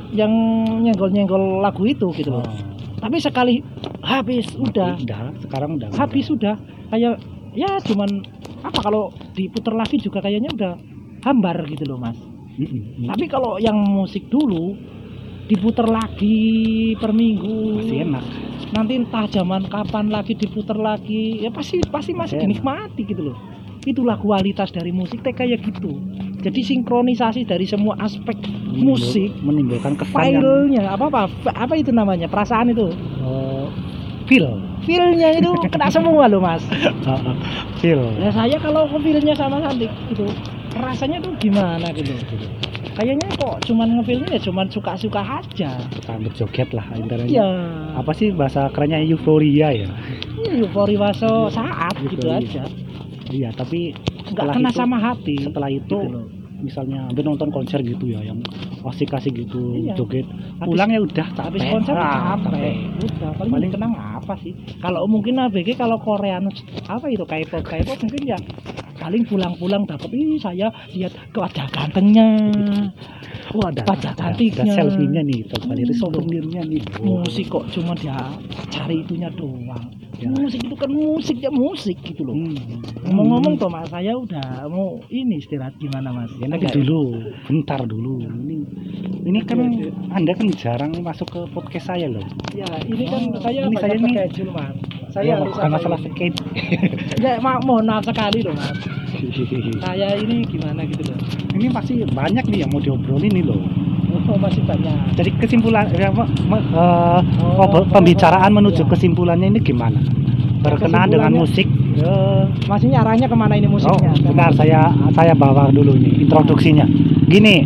yang 0.09 0.33
nyenggol-nyenggol 0.81 1.61
lagu 1.61 1.85
itu 1.85 2.09
gitu 2.17 2.33
oh. 2.33 2.41
loh. 2.41 2.49
Tapi 2.97 3.21
sekali 3.21 3.61
habis 4.01 4.49
udah 4.57 4.97
Udah, 4.97 5.29
sekarang 5.37 5.77
udah. 5.77 5.93
habis 5.93 6.25
sudah 6.25 6.57
kayak 6.89 7.21
ya 7.55 7.79
cuman 7.81 8.09
apa 8.61 8.79
kalau 8.81 9.09
diputer 9.33 9.73
lagi 9.73 9.97
juga 9.97 10.19
kayaknya 10.19 10.51
udah 10.51 10.73
hambar 11.23 11.65
gitu 11.65 11.83
loh 11.87 11.97
mas. 11.97 12.17
Mm-mm. 12.55 13.09
Tapi 13.11 13.25
kalau 13.27 13.59
yang 13.59 13.75
musik 13.75 14.27
dulu 14.27 14.75
diputer 15.45 15.85
lagi 15.85 16.39
per 16.97 17.11
minggu. 17.11 17.81
masih 17.83 17.99
enak. 18.05 18.23
Nanti 18.71 18.93
entah 18.97 19.25
zaman 19.29 19.67
kapan 19.67 20.09
lagi 20.09 20.33
diputer 20.33 20.75
lagi. 20.75 21.43
Ya 21.43 21.51
pasti 21.51 21.81
pasti 21.85 22.11
masih 22.11 22.39
Masih 22.39 22.43
dinikmati 22.47 23.01
gitu 23.05 23.31
loh. 23.31 23.37
Itulah 23.85 24.17
kualitas 24.17 24.73
dari 24.73 24.89
musik 24.89 25.21
teh 25.21 25.29
kayak 25.29 25.61
gitu. 25.61 25.93
Jadi 26.41 26.61
sinkronisasi 26.61 27.45
dari 27.45 27.65
semua 27.65 27.97
aspek 28.01 28.37
Menimbul- 28.37 28.97
musik, 28.97 29.29
menimbulkan 29.41 29.93
kesan 29.97 30.13
yang 30.13 30.41
filenya 30.41 30.83
apa 30.93 31.05
apa 31.09 31.21
apa 31.53 31.73
itu 31.73 31.89
namanya 31.89 32.29
perasaan 32.29 32.69
itu 32.69 32.89
eh, 32.93 33.44
feel, 34.25 34.45
feelnya 34.81 35.29
itu 35.33 35.51
kena 35.73 35.87
semua 35.87 36.25
loh 36.25 36.39
mas 36.39 36.61
feel. 37.77 38.01
ya 38.17 38.29
saya 38.29 38.57
kalau 38.57 38.85
feelnya 38.95 39.33
sama 39.33 39.61
Sandik 39.61 39.91
gitu 40.09 40.25
rasanya 40.75 41.17
tuh 41.19 41.31
gimana 41.37 41.87
gitu 41.91 42.11
kayaknya 42.93 43.27
kok 43.35 43.59
cuman 43.65 43.99
ngefilnya 43.99 44.29
ya 44.29 44.41
cuman 44.41 44.65
suka-suka 44.67 45.19
aja 45.19 45.71
Sambil 46.01 46.31
joget 46.31 46.71
lah 46.71 46.85
intinya. 46.93 47.25
iya 47.25 47.47
Apa 47.93 48.11
sih 48.11 48.31
bahasa 48.31 48.67
kerennya 48.69 49.03
euforia 49.03 49.67
ya? 49.73 49.89
eufori 50.45 50.95
waso 50.95 51.47
saat 51.49 51.91
gitu 52.01 52.23
Euforia. 52.23 52.39
aja 52.39 52.63
Iya, 53.25 53.49
tapi 53.51 53.89
nggak 54.31 54.47
kena 54.53 54.69
itu- 54.69 54.77
sama 54.77 54.95
hati 54.95 55.35
setelah 55.41 55.67
itu 55.67 55.81
gitu 55.91 56.07
loh. 56.07 56.29
Misalnya 56.57 57.05
hampir 57.05 57.21
nonton 57.21 57.49
konser 57.49 57.79
gitu 57.79 58.05
ya 58.07 58.21
yang 58.21 58.39
asik-asik 58.81 59.33
gitu 59.35 59.75
Iya. 59.81 59.93
joget 59.95 60.25
Habis- 60.25 60.65
pulang 60.65 60.89
ya 60.89 60.99
udah 60.99 61.27
habis 61.35 61.59
capek. 61.59 61.71
konser 61.71 61.93
Ah, 61.93 62.37
capek 62.37 62.75
udah 63.01 63.29
paling, 63.33 63.51
Paling- 63.51 63.71
kenang 63.71 63.93
apa 63.93 64.33
sih 64.37 64.51
kalau 64.77 65.03
mungkin 65.05 65.35
ABG 65.37 65.73
kalau 65.73 65.97
Korean 65.97 66.47
apa 66.85 67.05
itu 67.07 67.23
K-pop 67.23 67.61
K-pop 67.61 67.97
mungkin 67.99 68.23
ya 68.25 68.37
paling 68.95 69.23
pulang-pulang 69.23 69.83
dapat 69.83 70.07
ih 70.09 70.37
saya 70.37 70.67
lihat 70.89 71.13
wajah 71.29 71.67
gantengnya 71.67 72.25
Wah, 73.53 73.69
ada, 73.69 73.85
Wajah 73.85 74.11
cantiknya. 74.11 74.65
ada 74.65 74.73
selfie-nya 74.75 75.21
nih, 75.21 75.45
coba 75.47 75.71
Hmm. 75.71 75.93
souvenirnya 75.93 76.61
nih. 76.65 76.81
musik 76.99 77.45
kok 77.47 77.63
cuma 77.69 77.93
dia 77.93 78.17
cari 78.67 78.99
itunya 78.99 79.29
doang 79.31 79.85
Ya. 80.15 80.27
musik 80.29 80.59
itu 80.59 80.73
kan 80.73 80.89
musik 80.89 81.37
ya 81.37 81.47
musik 81.49 81.97
gitu 82.01 82.23
loh 82.23 82.33
Hmm. 82.33 82.55
ngomong-ngomong 83.05 83.55
toh 83.55 83.67
mas 83.67 83.85
saya 83.85 84.11
udah 84.13 84.63
mau 84.65 84.95
ini 85.09 85.37
istirahat 85.37 85.75
gimana 85.75 86.09
mas 86.09 86.31
Ya, 86.35 86.47
nanti 86.55 86.71
Agak- 86.71 86.75
dulu, 86.79 87.01
bentar 87.43 87.79
dulu. 87.83 88.13
Ini, 88.23 88.57
ini 89.27 89.39
kan 89.43 89.59
anda 90.09 90.31
kan 90.31 90.47
jarang 90.55 90.95
masuk 91.03 91.27
ke 91.27 91.39
podcast 91.51 91.91
saya 91.91 92.07
loh. 92.07 92.23
ya 92.55 92.63
ini 92.81 93.03
kan 93.03 93.21
Oh, 93.35 93.41
saya 93.43 93.67
ini 93.67 93.75
saya 93.75 93.93
nih. 93.93 94.15
mas 94.47 94.71
saya 95.11 95.25
ya, 95.27 95.35
harus 95.35 95.51
bukan 95.51 95.71
masalah 95.71 95.99
skate. 95.99 96.37
ya 97.23 97.35
ma 97.39 97.59
mohon 97.59 97.83
maaf 97.83 98.03
sekali 98.03 98.39
loh 98.39 98.55
mas 98.55 98.71
saya 99.83 100.15
ini 100.15 100.43
gimana 100.45 100.83
gitu 100.85 101.03
loh 101.07 101.19
ini 101.51 101.67
masih 101.67 102.03
banyak 102.07 102.43
nih 102.47 102.63
yang 102.63 102.71
mau 102.71 102.79
diobrolin 102.79 103.31
nih 103.31 103.43
loh. 103.43 103.59
oh 104.27 104.39
masih 104.39 104.63
banyak 104.63 104.95
Jadi 105.15 105.29
kesimpulan, 105.39 105.91
ya, 105.91 106.07
eh, 106.07 106.23
Oh, 106.55 107.67
oh, 107.67 107.83
pembicaraan 107.91 108.51
oh, 108.51 108.55
menuju 108.59 108.83
iya. 108.83 108.89
kesimpulannya 108.89 109.47
ini 109.51 109.59
gimana? 109.59 109.99
Berkenaan 110.63 111.09
dengan 111.11 111.31
musik. 111.33 111.67
eh, 111.95 112.43
masih 112.67 112.91
arahnya 112.91 113.29
ke 113.29 113.35
mana 113.37 113.55
ini 113.55 113.69
Oh, 113.69 113.75
musiknya 113.77 114.11
benar 114.19 114.51
saya 114.51 114.91
saya 115.15 115.31
bawa 115.31 115.71
dulu 115.71 115.95
nih 115.95 116.27
introduksinya. 116.27 116.83
Gini, 117.29 117.63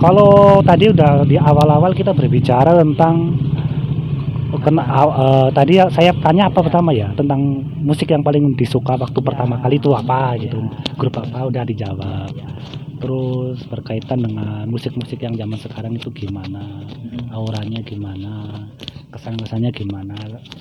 kalau 0.00 0.62
tadi 0.64 0.88
udah 0.88 1.28
di 1.28 1.36
awal-awal 1.36 1.92
kita 1.92 2.16
berbicara 2.16 2.72
tentang 2.78 3.36
kena 4.60 4.82
eh, 4.84 5.48
tadi 5.54 5.72
ya 5.78 5.86
saya 5.88 6.10
tanya 6.20 6.50
apa 6.50 6.60
pertama 6.60 6.90
ya 6.92 7.08
tentang 7.14 7.64
musik 7.80 8.10
yang 8.10 8.20
paling 8.20 8.52
disuka 8.56 8.96
waktu 8.98 9.18
pertama 9.22 9.56
kali 9.60 9.76
itu 9.76 9.90
apa 9.92 10.36
gitu. 10.40 10.58
Grup 10.96 11.20
apa 11.20 11.48
udah 11.48 11.62
dijawab. 11.64 12.32
Terus 13.00 13.64
berkaitan 13.64 14.20
dengan 14.20 14.68
musik-musik 14.68 15.24
yang 15.24 15.32
zaman 15.32 15.56
sekarang 15.56 15.96
itu 15.96 16.12
gimana? 16.12 16.84
Auranya 17.32 17.80
gimana? 17.80 18.68
Kesan-kesannya 19.10 19.70
gimana? 19.70 20.14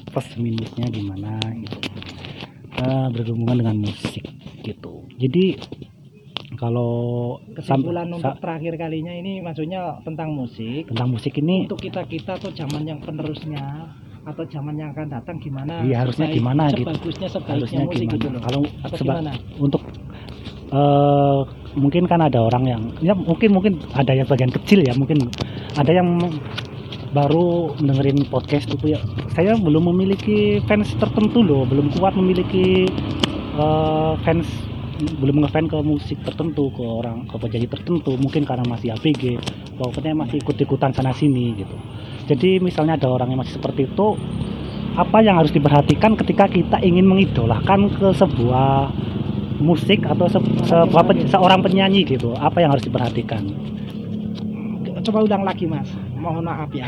Plus 0.06 0.28
minusnya 0.36 0.86
gimana 0.88 1.38
gitu. 1.56 1.78
Eh, 2.76 3.08
berhubungan 3.12 3.58
dengan 3.58 3.78
musik 3.80 4.26
gitu. 4.62 5.06
Jadi 5.16 5.58
kalau 6.56 6.92
kesimpulan 7.54 8.10
untuk 8.10 8.36
terakhir 8.38 8.74
kalinya 8.76 9.12
ini 9.12 9.40
maksudnya 9.40 9.96
tentang 10.02 10.34
musik 10.34 10.90
tentang 10.90 11.08
musik 11.08 11.32
ini 11.38 11.64
untuk 11.64 11.80
kita 11.80 12.04
kita 12.04 12.36
atau 12.36 12.52
zaman 12.52 12.84
yang 12.84 13.00
penerusnya 13.00 13.64
atau 14.26 14.44
zaman 14.44 14.76
yang 14.76 14.92
akan 14.92 15.08
datang 15.10 15.40
gimana 15.40 15.80
Iya, 15.82 16.04
harusnya 16.04 16.28
gimana 16.28 16.68
gitu. 16.70 16.84
sebaiknya 16.84 17.28
harusnya 17.48 17.80
musik 17.82 18.02
gimana? 18.04 18.14
gitu 18.14 18.28
loh 18.28 18.42
Kalau 18.44 18.60
atau 18.84 18.98
seba- 18.98 19.16
gimana 19.16 19.32
untuk 19.56 19.82
eh 20.70 21.40
mungkin 21.74 22.04
kan 22.06 22.20
ada 22.20 22.40
orang 22.42 22.64
yang 22.66 22.82
ya 23.00 23.14
mungkin 23.16 23.50
mungkin 23.50 23.74
ada 23.94 24.12
yang 24.12 24.28
bagian 24.28 24.52
kecil 24.52 24.80
ya 24.84 24.94
mungkin 24.94 25.18
ada 25.74 25.92
yang 25.92 26.08
baru 27.10 27.74
dengerin 27.82 28.30
podcast 28.30 28.70
itu 28.70 28.94
ya. 28.94 29.02
Saya 29.34 29.58
belum 29.58 29.90
memiliki 29.94 30.62
fans 30.70 30.94
tertentu 30.98 31.42
loh 31.42 31.66
belum 31.66 31.90
kuat 31.98 32.14
memiliki 32.14 32.86
eh, 33.58 34.14
fans 34.22 34.46
belum 35.00 35.48
ngefans 35.48 35.72
ke 35.72 35.80
musik 35.80 36.18
tertentu 36.28 36.70
ke 36.76 36.84
orang 36.84 37.26
ke 37.26 37.36
penyanyi 37.40 37.68
tertentu. 37.72 38.14
Mungkin 38.20 38.44
karena 38.46 38.66
masih 38.68 38.94
ABG 38.94 39.40
pokoknya 39.80 40.14
masih 40.14 40.44
ikut-ikutan 40.44 40.92
sana 40.94 41.16
sini 41.16 41.56
gitu. 41.58 41.76
Jadi 42.30 42.62
misalnya 42.62 43.00
ada 43.00 43.10
orang 43.10 43.34
yang 43.34 43.42
masih 43.42 43.58
seperti 43.58 43.90
itu 43.90 44.14
apa 45.00 45.24
yang 45.24 45.40
harus 45.40 45.56
diperhatikan 45.56 46.20
ketika 46.20 46.46
kita 46.52 46.78
ingin 46.84 47.08
mengidolakan 47.08 47.88
ke 47.96 48.12
sebuah 48.12 48.92
musik 49.64 50.04
atau 50.04 50.28
se- 50.28 50.68
sebuah 50.68 51.04
pen- 51.08 51.26
seorang 51.26 51.64
penyanyi 51.64 52.04
gitu? 52.06 52.36
Apa 52.36 52.62
yang 52.62 52.76
harus 52.76 52.84
diperhatikan? 52.84 53.48
Coba 55.00 55.24
ulang 55.24 55.48
lagi 55.48 55.64
mas 55.64 55.88
mohon 56.20 56.44
maaf 56.44 56.70
ya. 56.70 56.86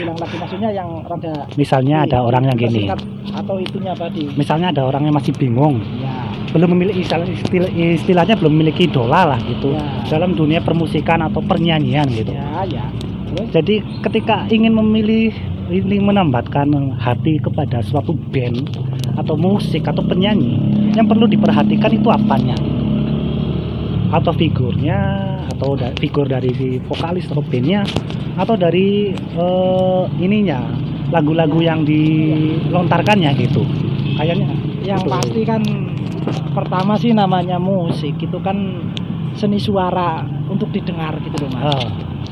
Ulang 0.00 0.16
lagi 0.16 0.36
maksudnya 0.36 0.70
yang 0.72 0.88
rada 1.04 1.46
misalnya 1.54 2.02
ada 2.02 2.18
Iya, 2.18 2.26
orang 2.26 2.44
yang 2.48 2.56
gini. 2.58 2.84
atau 3.30 3.56
itunya 3.56 3.92
tadi. 3.94 4.24
Misalnya 4.34 4.72
ada 4.72 4.82
orang 4.84 5.06
yang 5.06 5.14
masih 5.14 5.36
bingung. 5.36 5.78
Ya 6.00 6.12
belum 6.50 6.74
memiliki 6.74 7.06
istilah, 7.06 7.22
istilah- 7.24 7.70
istilahnya 7.70 8.34
belum 8.34 8.50
memiliki 8.50 8.90
idola 8.90 9.22
lah 9.22 9.40
gitu. 9.40 9.70
Ya. 9.70 9.86
dalam 10.10 10.34
dunia 10.34 10.58
permusikan 10.58 11.22
atau 11.22 11.38
pernyanyian 11.38 12.10
gitu. 12.10 12.34
Ya 12.34 12.66
ya 12.66 12.82
terus? 13.30 13.46
Jadi 13.54 13.74
ketika 14.02 14.50
ingin 14.50 14.74
memilih 14.74 15.30
ini 15.70 16.02
menambatkan 16.02 16.66
hati 16.98 17.38
kepada 17.38 17.78
suatu 17.78 18.10
band 18.34 18.66
atau 19.14 19.38
musik 19.38 19.86
atau 19.86 20.02
penyanyi 20.02 20.58
yang 20.90 21.06
perlu 21.06 21.30
diperhatikan 21.30 21.94
itu 21.94 22.10
apanya 22.10 22.58
atau 24.10 24.32
figurnya 24.34 24.98
atau 25.48 25.78
da- 25.78 25.94
figur 25.96 26.26
dari 26.26 26.50
si 26.52 26.68
vokalis 26.82 27.30
atau 27.30 27.42
bandnya 27.42 27.86
atau 28.34 28.54
dari 28.54 29.14
eh, 29.14 30.02
ininya 30.18 30.60
lagu-lagu 31.10 31.58
yang 31.58 31.82
dilontarkannya 31.82 33.30
gitu. 33.38 33.62
Kayaknya 34.14 34.48
yang 34.82 35.02
gitu. 35.02 35.10
pasti 35.10 35.40
kan 35.42 35.62
pertama 36.50 36.98
sih 36.98 37.14
namanya 37.14 37.56
musik 37.56 38.18
itu 38.18 38.38
kan 38.42 38.56
seni 39.34 39.58
suara 39.58 40.26
untuk 40.50 40.70
didengar 40.70 41.14
gitu 41.22 41.46
loh 41.46 41.50
mas. 41.54 41.86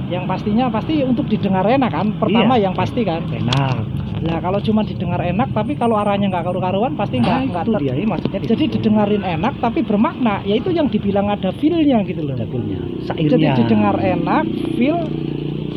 Yang 0.08 0.24
pastinya 0.26 0.66
pasti 0.68 1.04
untuk 1.04 1.28
didengar 1.28 1.62
enak 1.62 1.92
kan 1.92 2.06
pertama 2.16 2.56
Iya. 2.56 2.70
yang 2.70 2.74
pasti 2.74 3.04
kan. 3.04 3.22
Enak 3.28 3.76
Nah 4.18 4.38
kalau 4.42 4.58
cuma 4.58 4.82
didengar 4.82 5.20
enak 5.22 5.48
tapi 5.54 5.78
kalau 5.78 5.94
arahnya 5.98 6.26
nggak 6.30 6.44
karu-karuan 6.46 6.98
pasti 6.98 7.22
nggak 7.22 7.38
nah, 7.38 7.50
nggak 7.50 7.64
ter- 7.70 7.82
dia 7.82 7.94
maksudnya 8.02 8.38
di 8.42 8.48
jadi 8.50 8.64
didengarin 8.78 9.22
enak 9.22 9.54
tapi 9.62 9.80
bermakna 9.86 10.42
yaitu 10.42 10.74
yang 10.74 10.90
dibilang 10.90 11.30
ada 11.30 11.54
feel-nya 11.54 12.02
gitu 12.02 12.22
loh. 12.26 12.34
Dapurnya, 12.34 12.78
jadi 13.06 13.28
sairnya. 13.38 13.54
didengar 13.62 13.96
enak 13.98 14.44
feel 14.74 14.98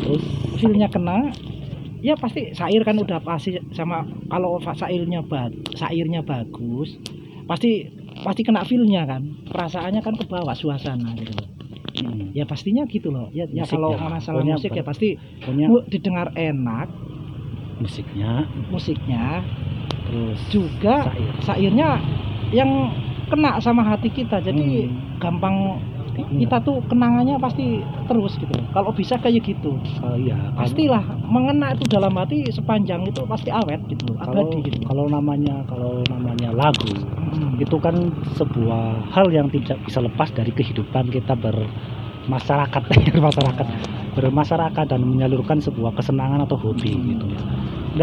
terus? 0.02 0.24
feel-nya 0.58 0.88
kena 0.90 1.30
ya 2.02 2.18
pasti 2.18 2.50
sair 2.50 2.82
kan 2.82 2.98
udah 2.98 3.22
pasti 3.22 3.62
sama 3.74 4.02
kalau 4.26 4.58
sairnya 4.74 5.22
bag 5.22 5.54
sairnya 5.78 6.26
bagus 6.26 6.98
pasti 7.46 7.86
pasti 8.22 8.40
kena 8.44 8.62
feel-nya 8.66 9.08
kan. 9.08 9.22
Perasaannya 9.48 10.00
kan 10.00 10.14
ke 10.16 10.24
bawah 10.28 10.54
suasana 10.54 11.16
gitu 11.18 11.32
loh. 11.36 11.48
Hmm, 11.92 12.32
ya 12.32 12.48
pastinya 12.48 12.88
gitu 12.88 13.12
loh. 13.12 13.28
Ya, 13.36 13.44
ya 13.52 13.68
kalau 13.68 13.96
ya. 13.96 14.00
masalah 14.00 14.40
Pokoknya 14.40 14.56
musik 14.56 14.70
apa? 14.72 14.78
ya 14.78 14.84
pasti 14.84 15.08
didengar 15.92 16.28
enak 16.32 16.88
musiknya. 17.82 18.46
Musiknya. 18.68 19.42
Terus 20.06 20.38
juga 20.48 21.08
sair 21.08 21.32
sairnya 21.42 21.98
yang 22.50 22.90
kena 23.26 23.58
sama 23.58 23.82
hati 23.82 24.08
kita. 24.08 24.38
Jadi 24.38 24.86
Hmm. 24.86 25.18
gampang 25.18 25.56
kita 26.12 26.60
tuh 26.60 26.76
kenangannya 26.92 27.40
pasti 27.40 27.80
terus 28.04 28.36
gitu 28.36 28.52
kalau 28.76 28.92
bisa 28.92 29.16
kayak 29.16 29.48
gitu. 29.48 29.80
Oh, 30.04 30.12
iya 30.12 30.36
kan. 30.52 30.68
pastilah 30.68 31.00
mengena 31.24 31.72
itu 31.72 31.88
dalam 31.88 32.12
hati 32.12 32.44
sepanjang 32.52 33.08
itu 33.08 33.24
pasti 33.24 33.48
awet 33.48 33.80
gitu 33.88 34.12
kalau 34.20 34.44
abadi 34.44 34.60
gitu 34.60 34.84
kalau 34.84 35.08
namanya 35.08 35.64
kalau 35.64 36.04
namanya 36.12 36.52
lagu 36.52 36.92
Hmm. 37.32 37.56
itu 37.56 37.76
kan 37.80 37.96
sebuah 38.36 39.08
hal 39.08 39.32
yang 39.32 39.48
tidak 39.48 39.80
bisa 39.88 40.04
lepas 40.04 40.28
dari 40.36 40.52
kehidupan 40.52 41.08
kita 41.08 41.32
bermasyarakat 42.22 42.82
bermasyarakat 43.12 43.66
bermasyarakat 44.16 44.84
dan 44.92 45.00
menyalurkan 45.02 45.58
sebuah 45.58 45.96
kesenangan 45.96 46.44
atau 46.44 46.56
hobi 46.60 46.92
gitu 46.92 47.24
ya. 47.32 47.40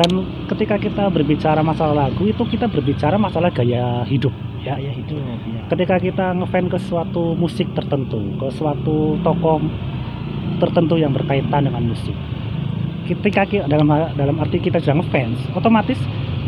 dan 0.01 0.09
ketika 0.49 0.75
kita 0.81 1.05
berbicara 1.13 1.61
masalah 1.61 2.09
lagu 2.09 2.25
itu 2.25 2.41
kita 2.49 2.65
berbicara 2.65 3.15
masalah 3.15 3.53
gaya 3.53 4.01
hidup 4.09 4.33
ya 4.65 4.75
gaya 4.75 4.91
hidup 4.91 5.21
ya. 5.21 5.61
ketika 5.69 5.95
kita 6.01 6.25
ngefans 6.41 6.69
ke 6.73 6.79
suatu 6.81 7.37
musik 7.37 7.69
tertentu 7.77 8.19
ke 8.41 8.47
suatu 8.57 9.21
tokoh 9.21 9.61
tertentu 10.57 10.97
yang 10.97 11.13
berkaitan 11.13 11.69
dengan 11.69 11.93
musik 11.93 12.17
ketika 13.05 13.45
ki- 13.45 13.65
dalam 13.69 13.89
dalam 14.17 14.35
arti 14.41 14.57
kita 14.61 14.81
sudah 14.81 15.01
ngefans 15.01 15.39
otomatis 15.53 15.97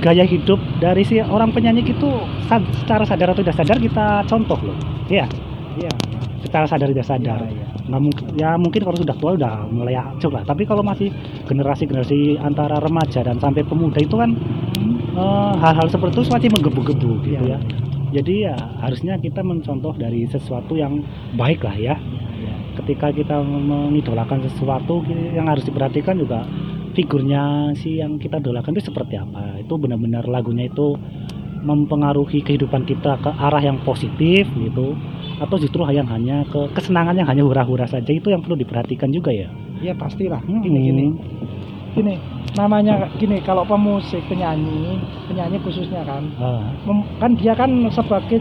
gaya 0.02 0.26
hidup 0.26 0.58
dari 0.82 1.06
si 1.06 1.22
orang 1.22 1.54
penyanyi 1.54 1.86
itu 1.86 2.10
secara 2.50 3.06
sadar 3.06 3.38
atau 3.38 3.46
tidak 3.46 3.58
sadar 3.62 3.78
kita 3.78 4.26
contoh 4.26 4.58
loh 4.58 4.78
iya 5.06 5.30
Iya. 5.78 5.94
secara 6.42 6.66
sadar 6.66 6.90
tidak 6.90 7.06
sadar 7.06 7.40
Iya, 7.46 7.54
iya. 7.54 7.66
nggak 7.88 8.02
mungkin 8.02 8.26
ya 8.36 8.50
mungkin 8.58 8.82
kalau 8.82 8.98
sudah 8.98 9.16
tua 9.16 9.32
udah 9.38 9.56
mulai 9.70 9.96
acur 9.96 10.32
lah 10.34 10.44
tapi 10.44 10.66
kalau 10.66 10.82
masih 10.82 11.14
generasi 11.46 11.86
generasi 11.86 12.20
antara 12.38 12.82
remaja 12.82 13.22
dan 13.22 13.38
sampai 13.38 13.62
pemuda 13.64 14.02
itu 14.02 14.16
kan 14.18 14.34
Hmm. 14.82 14.98
eh, 15.14 15.54
hal-hal 15.62 15.88
seperti 15.88 16.18
itu 16.18 16.32
masih 16.32 16.50
menggebu-gebu 16.50 17.12
gitu 17.22 17.44
Iya. 17.46 17.56
ya 17.56 17.58
jadi 18.12 18.34
ya 18.52 18.56
harusnya 18.82 19.16
kita 19.16 19.40
mencontoh 19.40 19.96
dari 19.96 20.28
sesuatu 20.28 20.76
yang 20.76 21.00
baik 21.38 21.62
lah 21.62 21.78
ya 21.78 21.96
Iya. 22.42 22.56
ketika 22.82 23.14
kita 23.14 23.40
mengidolakan 23.44 24.42
sesuatu 24.44 25.06
yang 25.08 25.46
harus 25.46 25.64
diperhatikan 25.64 26.18
juga 26.18 26.44
figurnya 26.92 27.72
si 27.72 28.02
yang 28.02 28.20
kita 28.20 28.42
idolakan 28.42 28.76
itu 28.76 28.92
seperti 28.92 29.16
apa 29.16 29.62
itu 29.62 29.74
benar-benar 29.78 30.28
lagunya 30.28 30.68
itu 30.68 30.98
mempengaruhi 31.62 32.42
kehidupan 32.42 32.84
kita 32.84 33.22
ke 33.22 33.30
arah 33.30 33.62
yang 33.62 33.78
positif 33.86 34.50
gitu 34.52 34.98
atau 35.42 35.58
justru 35.58 35.82
yang 35.90 36.06
hanya 36.06 36.46
ke 36.46 36.70
kesenangan 36.78 37.18
yang 37.18 37.26
hanya 37.26 37.42
hura-hura 37.42 37.90
saja 37.90 38.14
itu 38.14 38.30
yang 38.30 38.46
perlu 38.46 38.54
diperhatikan 38.54 39.10
juga 39.10 39.34
ya? 39.34 39.50
Iya 39.82 39.98
pastilah. 39.98 40.38
Hmm. 40.46 40.62
gini 40.62 40.80
gini 40.88 41.06
gini 41.92 42.16
namanya 42.56 43.10
gini 43.20 43.44
kalau 43.44 43.68
pemusik 43.68 44.24
penyanyi 44.32 44.96
penyanyi 45.28 45.60
khususnya 45.60 46.08
kan 46.08 46.24
mem- 46.88 47.08
kan 47.20 47.32
dia 47.36 47.52
kan 47.52 47.68
sebagai 47.92 48.40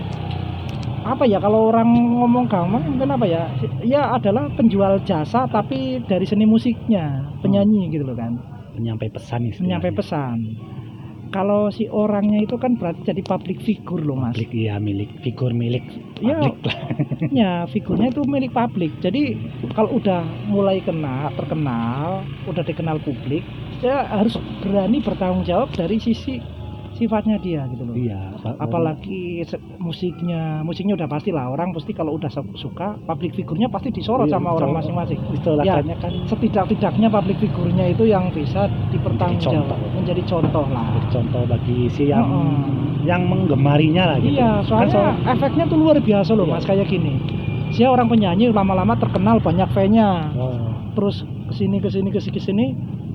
apa 1.02 1.26
ya 1.26 1.42
kalau 1.42 1.72
orang 1.72 1.90
ngomong 1.90 2.46
gampang 2.46 2.94
mungkin 2.94 3.10
apa 3.10 3.26
ya 3.26 3.50
ya 3.82 4.14
adalah 4.14 4.46
penjual 4.54 5.00
jasa 5.02 5.48
tapi 5.50 5.98
dari 6.06 6.28
seni 6.28 6.46
musiknya 6.46 7.26
penyanyi 7.40 7.90
gitu 7.90 8.04
loh 8.06 8.14
kan. 8.14 8.38
Penyampai 8.76 9.10
pesan 9.10 9.50
istilahnya. 9.50 9.82
menyampai 9.82 9.92
pesan. 9.98 10.36
Kalau 11.30 11.70
si 11.70 11.86
orangnya 11.90 12.42
itu 12.42 12.54
kan 12.58 12.74
berarti 12.78 13.06
jadi 13.06 13.22
public 13.22 13.62
figure 13.62 14.02
loh 14.02 14.18
mas. 14.18 14.34
Milik 14.38 14.52
iya 14.54 14.78
milik 14.78 15.10
figur 15.22 15.50
milik 15.50 15.82
Lah. 16.20 16.52
ya 17.40 17.52
figurnya 17.68 18.12
itu 18.12 18.22
milik 18.28 18.52
publik. 18.52 18.92
Jadi 19.00 19.37
kalau 19.72 19.96
udah 19.96 20.22
mulai 20.52 20.85
kena 20.85 21.33
terkenal 21.35 22.24
udah 22.48 22.62
dikenal 22.64 23.00
publik 23.00 23.44
ya 23.80 24.04
harus 24.04 24.37
berani 24.61 25.00
bertanggung 25.00 25.44
jawab 25.48 25.72
dari 25.72 25.96
sisi 25.96 26.60
sifatnya 27.00 27.36
dia 27.36 27.64
gitu 27.66 27.82
loh. 27.82 27.96
Iya 27.96 28.20
apalagi 28.54 29.40
musiknya 29.80 30.60
musiknya 30.60 30.94
udah 30.94 31.08
pasti 31.08 31.30
lah 31.30 31.48
orang 31.48 31.72
pasti 31.72 31.90
kalau 31.90 32.14
udah 32.14 32.28
su- 32.28 32.54
suka 32.54 33.00
public 33.00 33.32
figurnya 33.34 33.66
pasti 33.66 33.88
disorot 33.90 34.28
Iya, 34.28 34.36
sama 34.36 34.52
orang 34.52 34.76
masing-masing. 34.76 35.16
Itu 35.32 35.56
Ya. 35.58 35.80
kan 35.80 36.12
setidak-tidaknya 36.26 37.08
public 37.08 37.40
figurnya 37.40 37.88
itu 37.88 38.04
yang 38.04 38.28
bisa 38.28 38.68
dipertanggungjawab 38.90 39.66
menjadi 39.96 40.22
contoh. 40.22 40.64
lah. 40.68 40.86
Contoh 41.08 41.42
bagi 41.44 41.88
si 41.88 42.06
yang 42.06 42.22
Heeh. 42.22 42.54
yang 43.02 43.24
menggemarinya 43.24 44.04
lah 44.06 44.18
gitu. 44.20 44.36
Iya 44.36 44.60
Kan 44.60 44.66
soalnya 44.66 44.92
soal- 44.92 45.16
efeknya 45.26 45.64
tuh 45.64 45.78
luar 45.78 45.96
biasa 45.98 46.30
loh 46.32 46.44
Iya. 46.44 46.52
mas 46.52 46.64
kayak 46.64 46.86
gini. 46.86 47.12
Dia 47.70 47.86
orang 47.86 48.06
penyanyi 48.06 48.50
lama-lama 48.50 48.92
terkenal 48.94 49.38
banyak 49.38 49.70
fan-nya 49.70 50.34
oh, 50.34 50.58
terus 50.92 51.22
ke 51.46 51.54
sini 51.54 51.78
ke 51.78 51.86
sini 51.86 52.10
ke 52.10 52.18
sini 52.18 52.34
ke 52.34 52.42
sini 52.42 52.66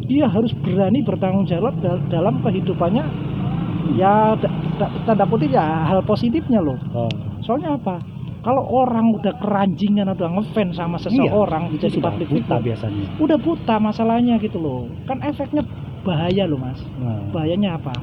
dia 0.06 0.26
harus 0.26 0.56
berani 0.56 1.02
bertanggung 1.02 1.44
jawab 1.44 1.76
dal- 1.78 2.00
dalam 2.08 2.40
kehidupannya 2.40 3.04
ya 3.94 4.34
da- 4.36 4.54
da- 4.76 4.94
tanda 5.06 5.26
kutip 5.26 5.54
ya 5.54 5.62
hal 5.86 6.02
positifnya 6.02 6.60
loh. 6.60 6.80
Oh. 6.92 7.12
soalnya 7.40 7.78
apa? 7.78 8.02
Kalau 8.42 8.62
orang 8.70 9.10
udah 9.10 9.34
keranjingan 9.42 10.06
udah 10.06 10.30
ngefans 10.38 10.78
sama 10.78 11.02
seseorang 11.02 11.74
itu 11.74 11.90
jadi 11.90 11.98
sudah 11.98 12.10
public 12.14 12.28
buta 12.30 12.56
biasanya. 12.62 13.06
udah 13.18 13.38
buta 13.42 13.76
masalahnya 13.78 14.38
gitu 14.38 14.58
loh. 14.62 14.86
Kan 15.06 15.22
efeknya 15.22 15.66
bahaya 16.06 16.46
loh 16.46 16.62
mas. 16.62 16.78
Nah, 17.02 17.26
bahayanya 17.34 17.82
apa? 17.82 17.94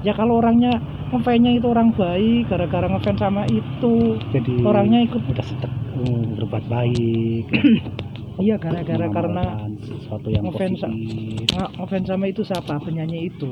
Ya 0.00 0.16
kalau 0.16 0.40
orangnya 0.40 0.80
ngefansnya 1.12 1.60
itu 1.60 1.68
orang 1.68 1.92
baik 1.92 2.48
gara-gara 2.48 2.88
ngefans 2.88 3.20
sama 3.20 3.44
itu 3.46 4.16
jadi 4.32 4.52
orangnya 4.64 5.04
ikut 5.04 5.20
udah 5.28 5.44
setek 5.44 5.68
uh, 5.94 6.24
berbuat 6.40 6.64
baik 6.66 7.44
iya 8.40 8.56
gara-gara 8.56 9.06
karena 9.12 9.44
sesuatu 9.82 10.28
yang 10.32 10.48
nge- 10.48 11.72
ngefans 11.76 12.06
sama 12.08 12.24
itu 12.28 12.40
siapa? 12.40 12.80
Penyanyi 12.80 13.28
itu. 13.28 13.50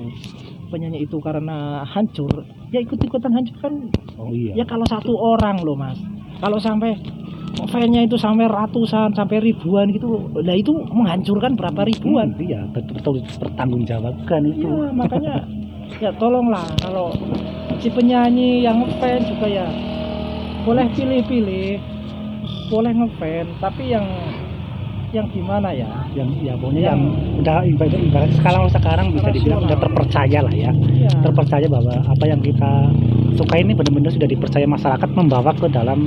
Penyanyi 0.70 1.04
itu 1.04 1.18
karena 1.20 1.82
hancur. 1.84 2.46
Ya 2.70 2.80
ikut-ikutan 2.80 3.34
hancur 3.34 3.56
kan? 3.60 3.74
Oh 4.16 4.32
iya. 4.32 4.56
Ya 4.56 4.64
kalau 4.64 4.86
satu 4.86 5.12
orang 5.12 5.60
loh 5.60 5.76
mas. 5.76 5.98
Kalau 6.40 6.56
sampai 6.56 6.96
fansnya 7.68 8.06
itu 8.06 8.16
sampai 8.16 8.46
ratusan 8.48 9.12
sampai 9.12 9.42
ribuan 9.42 9.90
gitu 9.92 10.30
lah 10.40 10.56
itu 10.56 10.72
menghancurkan 10.94 11.58
berapa 11.58 11.84
ribuan? 11.84 12.32
Hmm, 12.32 12.40
iya 12.46 12.62
betul 12.72 12.96
betul 12.96 13.14
pertanggungjawabkan 13.36 14.40
itu. 14.48 14.64
Iya 14.64 14.88
makanya 14.94 15.34
ya 15.98 16.10
tolonglah 16.16 16.64
kalau 16.78 17.10
si 17.82 17.90
penyanyi 17.90 18.62
yang 18.62 18.80
ngefans 18.80 19.26
juga 19.26 19.46
ya 19.50 19.66
boleh 20.62 20.86
pilih-pilih 20.94 21.82
boleh 22.70 22.92
ngefans 22.94 23.50
tapi 23.58 23.90
yang 23.90 24.06
yang 25.10 25.26
gimana 25.28 25.68
ya? 25.70 25.88
Yang 26.14 26.28
ya 26.40 26.54
pokoknya 26.54 26.82
Yang- 26.82 26.86
yang 26.86 27.00
udah 27.40 27.56
ibarat 27.66 28.00
ibarat 28.00 28.30
sekarang 28.34 28.62
sekarang 28.70 29.06
bisa 29.10 29.28
dibilang 29.30 29.60
udah 29.64 29.78
terpercaya 29.78 30.38
lah 30.40 30.54
ya. 30.54 30.70
Iya. 30.70 31.10
terpercaya 31.20 31.66
bahwa 31.66 31.94
apa 31.96 32.24
yang 32.24 32.40
kita 32.40 32.70
suka 33.34 33.54
ini 33.56 33.72
benar-benar 33.72 34.12
sudah 34.12 34.28
dipercaya 34.28 34.64
masyarakat 34.64 35.08
membawa 35.12 35.50
ke 35.52 35.66
dalam 35.68 36.06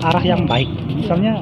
arah 0.00 0.24
yang 0.24 0.44
baik. 0.44 0.68
Misalnya 0.88 1.40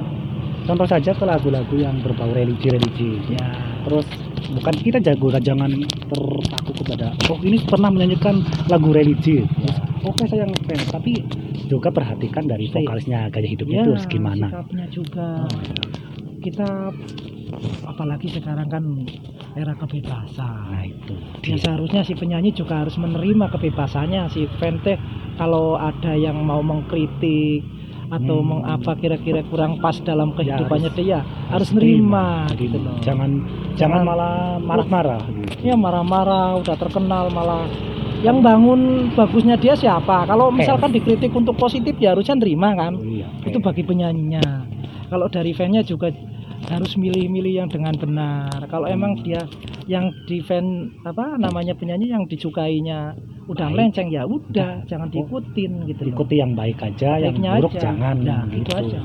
contoh 0.63 0.87
saja 0.87 1.11
ke 1.11 1.25
lagu-lagu 1.25 1.75
yang 1.75 1.99
berbau 2.01 2.31
religi-religi 2.31 3.35
ya 3.35 3.47
terus 3.83 4.07
bukan 4.47 4.75
kita 4.79 5.03
jago 5.03 5.35
jangan 5.35 5.75
terpaku 6.07 6.71
kepada 6.79 7.11
oh 7.27 7.39
ini 7.43 7.59
pernah 7.67 7.91
menyanyikan 7.91 8.39
lagu 8.71 8.95
religi. 8.95 9.43
Ya. 9.59 9.75
oke 10.07 10.23
saya 10.23 10.47
ngefans 10.47 10.87
tapi 10.87 11.19
juga 11.67 11.91
perhatikan 11.91 12.47
dari 12.47 12.71
Saya- 12.71 12.87
vokalisnya 12.87 13.21
gaya 13.29 13.49
hidupnya 13.49 13.75
ya 13.75 13.83
itu 13.83 13.91
harus 13.91 14.07
gimana. 14.07 14.47
sikapnya 14.49 14.85
juga 14.87 15.27
kita 16.43 16.91
apalagi 17.85 18.27
sekarang 18.29 18.67
kan 18.67 18.85
era 19.55 19.75
kebebasan 19.75 20.67
nah 20.69 20.83
itu 20.83 21.15
Ya 21.43 21.57
seharusnya 21.57 22.03
si 22.03 22.13
penyanyi 22.13 22.51
juga 22.51 22.83
harus 22.83 22.97
menerima 22.97 23.51
kebebasannya 23.51 24.27
si 24.29 24.49
fan 24.57 24.79
teh 24.81 24.97
kalau 25.35 25.75
ada 25.75 26.15
yang 26.15 26.39
mau 26.41 26.61
mengkritik 26.61 27.63
atau 28.09 28.39
Hmm. 28.39 28.49
mengapa 28.55 28.93
kira-kira 28.95 29.41
kurang 29.43 29.79
pas 29.79 29.97
dalam 29.99 30.33
Ya, 30.33 30.37
kehidupannya 30.59 30.91
harus- 30.91 31.01
dia 31.01 31.19
harus 31.49 31.69
nerima 31.73 32.45
gitu 32.53 32.77
loh. 32.77 32.97
jangan 33.01 33.41
jangan 33.73 33.75
Jangan- 33.75 34.05
malah 34.05 34.35
marah-marah 34.59 35.23
gitu. 35.25 35.65
Ya 35.65 35.75
marah-marah, 35.75 36.61
udah 36.61 36.77
terkenal 36.77 37.25
malah 37.29 37.65
yang 38.21 38.39
bangun 38.39 38.81
bagusnya 39.11 39.57
dia 39.57 39.73
siapa? 39.73 40.27
Kalau 40.27 40.53
misalkan 40.53 40.93
dikritik 40.93 41.33
untuk 41.33 41.57
positif 41.57 41.97
ya 41.97 42.13
harusnya 42.13 42.37
nerima 42.37 42.77
kan. 42.77 43.01
iya 43.01 43.27
Itu 43.43 43.59
bagi 43.59 43.81
penyanyinya. 43.81 44.45
Kalau 45.09 45.27
dari 45.27 45.51
fansnya 45.51 45.81
juga 45.83 46.13
harus 46.69 46.93
milih-milih 46.95 47.65
yang 47.65 47.69
dengan 47.69 47.95
benar. 47.97 48.59
Kalau 48.69 48.87
emang 48.87 49.19
dia 49.23 49.43
yang 49.87 50.11
di 50.27 50.39
fan 50.39 50.93
apa 51.03 51.35
namanya 51.35 51.75
penyanyi 51.75 52.15
yang 52.15 52.23
disukainya 52.27 53.15
udah 53.51 53.67
Baik. 53.67 53.75
melenceng 53.75 54.09
ya 54.09 54.23
udah 54.23 54.87
jangan 54.87 55.11
diikutin 55.11 55.73
gitu. 55.91 56.03
ikuti 56.07 56.39
yang 56.39 56.55
baik 56.55 56.79
aja 56.79 57.19
yang 57.19 57.35
Baiknya 57.35 57.51
buruk 57.59 57.75
aja. 57.75 57.83
jangan 57.91 58.17
Nah, 58.23 58.43
gitu, 58.47 58.59
gitu 58.63 58.73
aja. 58.79 59.01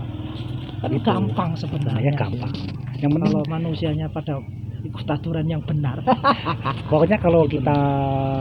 Kan 0.77 0.89
Gitu. 0.93 1.01
gampang 1.01 1.49
sebenarnya. 1.57 1.89
sebenarnya 1.97 2.11
gampang 2.13 2.53
yang 2.97 3.09
penting 3.11 3.31
Kalau 3.33 3.43
manusianya 3.49 4.05
pada 4.07 4.33
ikut 4.77 5.07
aturan 5.09 5.45
yang 5.49 5.61
benar. 5.65 5.97
pokoknya 6.93 7.17
kalau 7.17 7.49
kita 7.49 7.77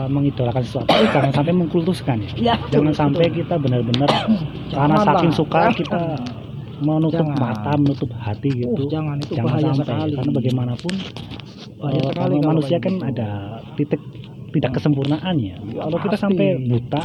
mengidolakan 0.07 0.61
sesuatu 0.61 0.93
jangan 1.17 1.33
sampai 1.33 1.53
mengkultuskan 1.57 2.17
ya 2.21 2.53
ya, 2.53 2.55
jangan 2.69 2.93
betul, 2.93 3.01
sampai 3.01 3.25
betul. 3.27 3.37
kita 3.41 3.55
benar-benar 3.57 4.09
karena 4.77 4.95
saking 5.01 5.33
suka 5.33 5.61
kita 5.73 6.01
menutup 6.79 7.25
Jangan. 7.25 7.37
mata 7.37 7.71
menutup 7.75 8.09
hati 8.13 8.49
Uh, 8.49 8.57
gitu 8.69 8.81
jangan 8.87 9.15
itu 9.17 9.33
jangan 9.33 9.47
bahaya 9.47 9.71
sampai 9.71 9.85
sekali. 9.87 10.11
karena 10.13 10.31
bagaimanapun 10.31 10.93
Bahaya 11.77 11.95
eh, 11.95 12.05
sekali 12.07 12.35
kalau 12.35 12.47
manusia 12.49 12.77
kan 12.77 12.93
gitu. 12.93 13.05
ada 13.05 13.29
titik 13.73 14.01
tidak 14.49 14.71
kesempurnaannya 14.73 15.55
Ya, 15.67 15.81
kalau 15.83 15.97
kita 15.99 16.17
sampai 16.17 16.47
buta 16.63 17.01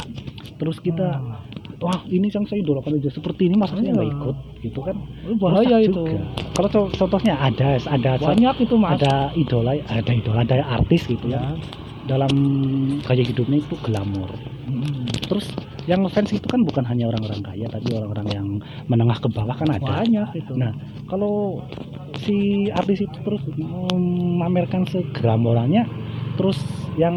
terus 0.55 0.77
kita 0.79 1.07
Hmm. 1.13 1.35
wah 1.83 1.99
ini 2.07 2.25
yang 2.25 2.43
saya 2.43 2.59
idolakan 2.59 2.95
aja 2.95 3.11
seperti 3.11 3.41
ini 3.43 3.55
masa 3.55 3.75
saya 3.75 3.91
nggak 3.91 4.05
Iya. 4.05 4.15
ikut 4.15 4.35
gitu 4.61 4.79
kan 4.79 4.95
Itu 5.19 5.35
bahaya 5.35 5.59
Rusak 5.75 5.79
itu. 5.83 6.01
juga. 6.01 6.21
kalau 6.53 6.69
co- 6.69 6.91
contohnya 6.95 7.33
ada 7.37 7.67
ada 7.77 8.11
Banyak 8.17 8.55
itu 8.57 8.75
mas. 8.75 8.91
ada 8.95 9.13
idola 9.33 9.71
ada 9.83 10.11
idola 10.11 10.39
ada 10.41 10.55
artis 10.71 11.01
gitu 11.05 11.27
ya 11.27 11.41
dalam 12.03 12.31
gaya 13.01 13.23
hidupnya 13.23 13.59
itu 13.59 13.75
glamor 13.81 14.31
Hmm. 14.63 15.03
terus 15.27 15.51
yang 15.91 16.07
fans 16.07 16.31
itu 16.31 16.47
kan 16.47 16.63
bukan 16.63 16.87
hanya 16.87 17.11
orang-orang 17.11 17.43
kaya 17.43 17.67
tapi 17.67 17.91
orang-orang 17.91 18.27
yang 18.31 18.47
menengah 18.87 19.19
ke 19.19 19.27
bawah 19.27 19.51
kan 19.51 19.67
ada 19.67 20.07
Banyak 20.07 20.39
itu. 20.39 20.55
Nah, 20.55 20.71
kalau 21.11 21.59
si 22.23 22.71
artis 22.71 23.03
itu 23.03 23.17
terus 23.27 23.43
memamerkan 23.59 24.87
seglamorannya 24.87 25.83
terus 26.39 26.55
yang 26.95 27.11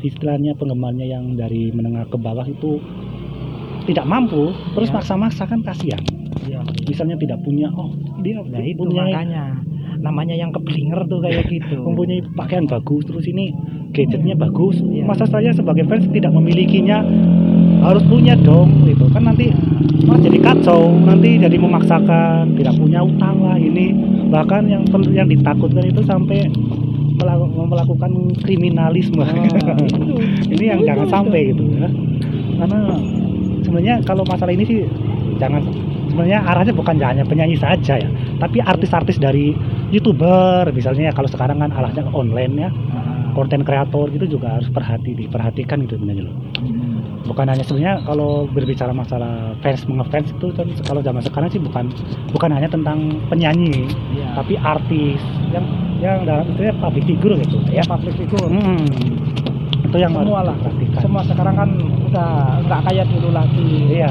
istilahnya 0.00 0.56
penggemarnya 0.56 1.06
yang 1.06 1.36
dari 1.36 1.68
menengah 1.70 2.08
ke 2.08 2.16
bawah 2.16 2.48
itu 2.48 2.80
tidak 3.84 4.08
mampu 4.08 4.56
terus 4.72 4.88
Ya. 4.88 4.94
maksa-maksa 4.96 5.44
kan 5.44 5.60
kasihan 5.60 6.02
Iya. 6.42 6.64
misalnya 6.88 7.20
tidak 7.20 7.36
punya 7.44 7.68
oh 7.76 7.92
dia 8.24 8.40
Nah 8.40 8.64
itu 8.64 8.80
punya 8.80 9.02
makanya 9.04 9.44
namanya 10.02 10.34
yang 10.34 10.50
keblinger 10.50 11.06
tuh 11.06 11.18
kayak 11.18 11.46
gitu. 11.54 11.78
mempunyai 11.78 12.20
pakaian 12.34 12.66
bagus 12.66 13.06
terus 13.06 13.24
ini 13.24 13.54
gadgetnya 13.90 14.34
bagus 14.34 14.82
Iya. 14.82 15.06
masa 15.06 15.24
saya 15.24 15.50
sebagai 15.50 15.86
fans 15.86 16.04
tidak 16.08 16.30
memilikinya 16.30 17.00
harus 17.80 18.02
punya 18.04 18.34
dong 18.36 18.84
gitu 18.84 19.06
kan 19.08 19.22
nanti 19.24 19.50
malah 20.02 20.20
jadi 20.20 20.38
kacau 20.38 20.90
nanti 20.98 21.34
jadi 21.36 21.56
memaksakan 21.56 22.54
tidak 22.54 22.74
punya 22.74 23.00
utang 23.00 23.38
lah 23.38 23.54
ini 23.54 23.90
bahkan 24.28 24.66
yang 24.66 24.82
yang 25.10 25.26
ditakutkan 25.26 25.84
itu 25.84 26.02
sampai 26.02 26.46
melaku- 27.12 27.52
melakukan 27.64 28.10
kriminalisme 28.38 29.22
Ah, 29.22 29.30
itu. 29.86 30.14
ini 30.48 30.64
yang 30.64 30.80
Itu, 30.80 30.88
jangan 30.88 31.06
itu. 31.06 31.12
sampai 31.12 31.40
gitu 31.50 31.62
ya 31.72 31.88
karena 32.58 32.80
sebenarnya 33.62 33.94
kalau 34.02 34.22
masalah 34.24 34.52
ini 34.52 34.64
sih 34.64 34.78
jangan 35.36 35.62
sebenarnya 36.12 36.44
arahnya 36.44 36.70
bukan 36.70 37.00
hanya 37.00 37.24
penyanyi 37.24 37.56
saja 37.56 37.96
ya 37.96 38.08
tapi 38.36 38.60
artis-artis 38.60 39.16
dari 39.16 39.56
youtuber 39.88 40.68
misalnya 40.70 41.08
kalau 41.10 41.26
sekarang 41.26 41.56
kan 41.56 41.72
arahnya 41.72 42.04
online 42.10 42.54
ya 42.58 42.70
Ah. 42.92 43.32
konten 43.32 43.64
kreator 43.64 44.12
gitu 44.12 44.28
juga 44.30 44.54
harus 44.54 44.68
perhati 44.68 45.16
diperhatikan 45.16 45.80
gitu 45.82 45.96
sebenarnya 45.96 46.28
loh 46.28 46.36
Hmm. 46.60 47.00
bukan 47.24 47.48
hanya 47.48 47.64
sebenarnya 47.64 48.04
kalau 48.04 48.44
berbicara 48.46 48.92
masalah 48.92 49.56
fans 49.58 49.82
mengefans 49.84 50.28
itu 50.30 50.46
kan 50.52 50.68
kalau 50.84 51.00
zaman 51.00 51.18
sekarang 51.18 51.48
sih 51.48 51.58
bukan 51.58 51.88
bukan 52.30 52.50
hanya 52.52 52.68
tentang 52.68 52.98
penyanyi 53.26 53.88
Iya. 54.12 54.36
tapi 54.36 54.54
artis 54.54 55.18
yang 55.48 55.64
yang 55.98 56.22
dalam 56.22 56.44
itu 56.46 56.60
ya 56.62 56.74
public 56.76 57.04
figure 57.06 57.34
gitu 57.38 57.56
ya 57.68 57.82
public 57.82 58.14
figure. 58.14 58.46
Hmm. 58.46 58.84
itu 59.82 59.96
yang 59.98 60.12
Semua 60.14 60.40
lah. 60.42 60.56
Semua 60.98 61.20
sekarang 61.22 61.52
kan 61.54 61.68
udah 62.06 62.30
nggak 62.62 62.80
kayak 62.86 63.06
dulu 63.08 63.28
lagi. 63.28 63.68
iya 63.92 64.08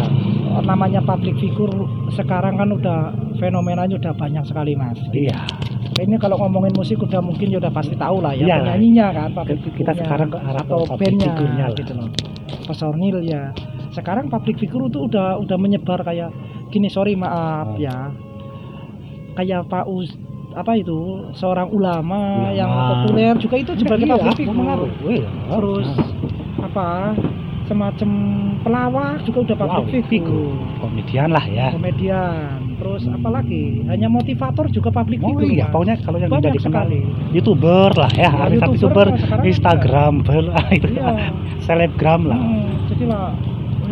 Namanya 0.59 0.99
public 1.01 1.35
figure 1.37 1.71
sekarang 2.11 2.55
kan 2.55 2.69
udah 2.69 2.99
fenomenanya 3.37 3.95
udah 3.95 4.13
banyak 4.13 4.43
sekali 4.43 4.73
mas. 4.73 4.99
iya 5.11 5.47
Ini 5.93 6.17
kalau 6.17 6.35
ngomongin 6.37 6.73
musik 6.73 6.97
udah 6.97 7.19
mungkin 7.19 7.47
ya 7.47 7.57
udah 7.57 7.69
pasti 7.69 7.93
tahu 7.93 8.19
lah 8.19 8.31
ya 8.31 8.43
Iya. 8.43 8.55
penyanyinya 8.59 9.07
kan 9.11 9.29
public 9.33 9.59
kita 9.71 9.91
sekarang 9.93 10.27
ke 10.27 10.37
arah 10.39 10.59
atau 10.59 10.81
bandnya 10.89 11.33
gitu 11.73 11.93
loh. 11.93 12.07
Personil 12.63 13.17
ya. 13.21 13.51
Sekarang 13.91 14.25
public 14.25 14.57
figure 14.57 14.87
itu 14.87 14.99
udah 15.01 15.37
udah 15.37 15.57
menyebar 15.57 15.99
kayak 16.01 16.31
gini 16.67 16.87
sorry 16.87 17.13
maaf 17.13 17.67
Oh. 17.67 17.77
ya. 17.77 18.09
Kayak 19.33 19.67
Pak 19.67 19.85
Us 19.85 20.11
apa 20.51 20.75
itu 20.75 20.99
seorang 21.31 21.71
ulama, 21.71 22.43
Ulama. 22.43 22.51
yang 22.51 22.67
populer 22.67 23.33
juga 23.37 23.55
itu 23.55 23.71
sebagai 23.77 24.03
Iya, 24.03 24.15
public 24.17 24.35
figure. 24.37 24.83
Iya. 25.05 25.27
Terus 25.49 25.87
apa 26.61 26.87
semacam 27.71 28.09
pelawak 28.61 29.23
juga 29.23 29.39
udah 29.47 29.55
public 29.57 30.03
Wow, 30.21 30.51
komedian 30.77 31.29
lah 31.31 31.45
ya 31.47 31.71
Komedian. 31.71 32.75
Terus 32.75 33.07
apalagi? 33.07 33.85
Hanya 33.87 34.07
motivator 34.07 34.67
juga 34.67 34.91
public 34.91 35.21
Oh 35.21 35.31
figure. 35.33 35.47
iya, 35.47 35.65
Mas. 35.65 35.71
pokoknya 35.71 35.95
kalau 36.01 36.17
yang 36.17 36.29
udah 36.29 36.51
dikenal 36.51 36.83
sekali. 36.83 36.99
youtuber 37.31 37.89
lah 37.93 38.11
ya, 38.11 38.21
Ya, 38.21 38.29
artis 38.41 38.59
YouTuber 38.75 39.07
Instagram, 39.41 40.13
ah, 40.51 40.67
itu 40.69 40.87
Iya. 40.91 41.31
selebgram 41.59 42.21
lah. 42.25 42.35
Hmm, 42.37 42.67
jadi 42.87 43.03
lah 43.07 43.31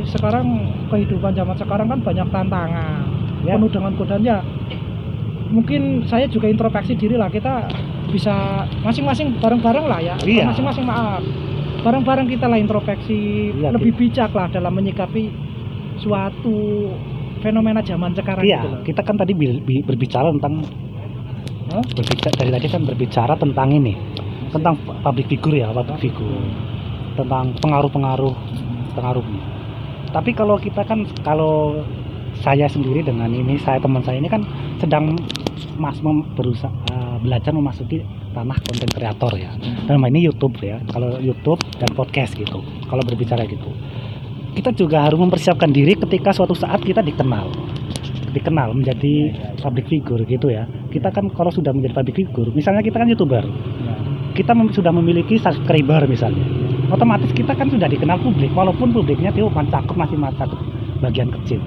sekarang 0.02 0.46
kehidupan 0.88 1.32
zaman 1.34 1.56
sekarang 1.56 1.88
kan 1.88 2.00
banyak 2.00 2.28
tantangan 2.30 3.00
Ya. 3.40 3.56
penuh 3.56 3.68
dengan 3.68 3.92
godaan 3.94 4.20
ya 4.22 4.38
mungkin 5.50 5.82
saya 6.06 6.24
juga 6.26 6.46
introspeksi 6.46 6.94
diri 6.94 7.16
lah 7.16 7.28
kita 7.28 7.68
bisa 8.08 8.32
masing-masing 8.80 9.34
bareng-bareng 9.38 9.86
lah 9.86 9.98
ya 9.98 10.16
Iya. 10.22 10.46
masing-masing 10.46 10.84
maaf 10.84 11.24
bareng-bareng 11.80 12.28
kita 12.28 12.46
lah 12.46 12.58
introspeksi 12.58 13.18
Iya, 13.56 13.70
lebih 13.72 13.92
bijak 13.94 14.32
lah 14.32 14.48
dalam 14.48 14.74
menyikapi 14.74 15.32
suatu 15.98 16.88
fenomena 17.40 17.80
zaman 17.80 18.12
sekarang 18.14 18.44
Iya, 18.44 18.60
gitu 18.60 18.68
loh. 18.70 18.82
kita 18.84 19.02
kan 19.02 19.16
tadi 19.16 19.32
berbicara 19.82 20.32
tentang 20.32 20.64
berbicara 21.70 22.34
dari 22.36 22.52
tadi 22.52 22.68
kan 22.68 22.82
berbicara 22.84 23.34
tentang 23.36 23.70
ini, 23.70 23.94
tentang 24.50 24.74
public 25.00 25.30
figure 25.30 25.58
ya, 25.60 25.70
public 25.70 26.00
figure, 26.02 26.42
tentang 27.14 27.54
pengaruh-pengaruh 27.60 28.34
pengaruhnya. 28.94 29.44
Tapi 30.10 30.34
kalau 30.34 30.58
kita 30.58 30.82
kan 30.82 31.06
kalau 31.22 31.78
saya 32.42 32.66
sendiri 32.66 33.04
dengan 33.04 33.30
ini 33.30 33.60
saya 33.60 33.78
teman 33.78 34.02
saya 34.02 34.18
ini 34.18 34.26
kan 34.26 34.42
sedang 34.80 35.14
mas 35.78 36.00
mem- 36.02 36.26
berusaha 36.34 36.72
eh, 36.90 37.18
belajar 37.22 37.52
memasuki 37.52 38.02
tanah 38.40 38.58
konten 38.64 38.90
kreator 38.90 39.34
ya. 39.36 39.52
Dalam 39.84 40.00
ini 40.08 40.24
YouTube 40.24 40.56
ya. 40.64 40.80
Kalau 40.88 41.20
YouTube 41.20 41.60
dan 41.76 41.92
podcast 41.92 42.32
gitu. 42.40 42.64
Kalau 42.88 43.04
berbicara 43.04 43.44
gitu. 43.44 43.70
Kita 44.56 44.72
juga 44.72 45.06
harus 45.06 45.20
mempersiapkan 45.20 45.70
diri 45.70 46.00
ketika 46.00 46.32
suatu 46.32 46.56
saat 46.56 46.82
kita 46.82 47.04
dikenal 47.04 47.52
dikenal 48.30 48.78
menjadi 48.78 49.34
public 49.58 49.90
figure 49.90 50.22
gitu 50.30 50.54
ya 50.54 50.70
kita 50.94 51.10
kan 51.10 51.34
kalau 51.34 51.50
sudah 51.50 51.74
menjadi 51.74 51.98
public 51.98 52.16
figure 52.22 52.50
misalnya 52.54 52.86
kita 52.86 53.02
kan 53.02 53.10
youtuber 53.10 53.42
kita 54.38 54.54
mem- 54.54 54.70
sudah 54.70 54.94
memiliki 54.94 55.42
subscriber 55.42 56.06
misalnya 56.06 56.46
otomatis 56.94 57.34
kita 57.34 57.58
kan 57.58 57.74
sudah 57.74 57.90
dikenal 57.90 58.22
publik 58.22 58.54
walaupun 58.54 58.94
publiknya 58.94 59.34
itu 59.34 59.50
mencakup 59.50 59.98
masih 59.98 60.18
mencakup 60.22 60.62
bagian 61.02 61.34
kecil 61.42 61.58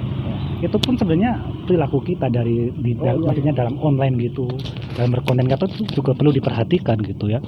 itu 0.62 0.76
pun 0.78 0.94
sebenarnya 0.94 1.34
perilaku 1.66 1.98
kita 2.00 2.30
dari 2.30 2.70
di, 2.72 2.94
Oh, 2.94 3.04
iya, 3.04 3.12
maksudnya 3.18 3.52
dalam 3.52 3.74
online 3.78 4.14
gitu 4.22 4.46
dalam 4.94 5.10
berkonten 5.10 5.50
kata 5.50 5.66
itu 5.66 5.84
juga 5.92 6.14
perlu 6.14 6.30
diperhatikan 6.30 6.96
gitu 7.02 7.26
ya. 7.28 7.42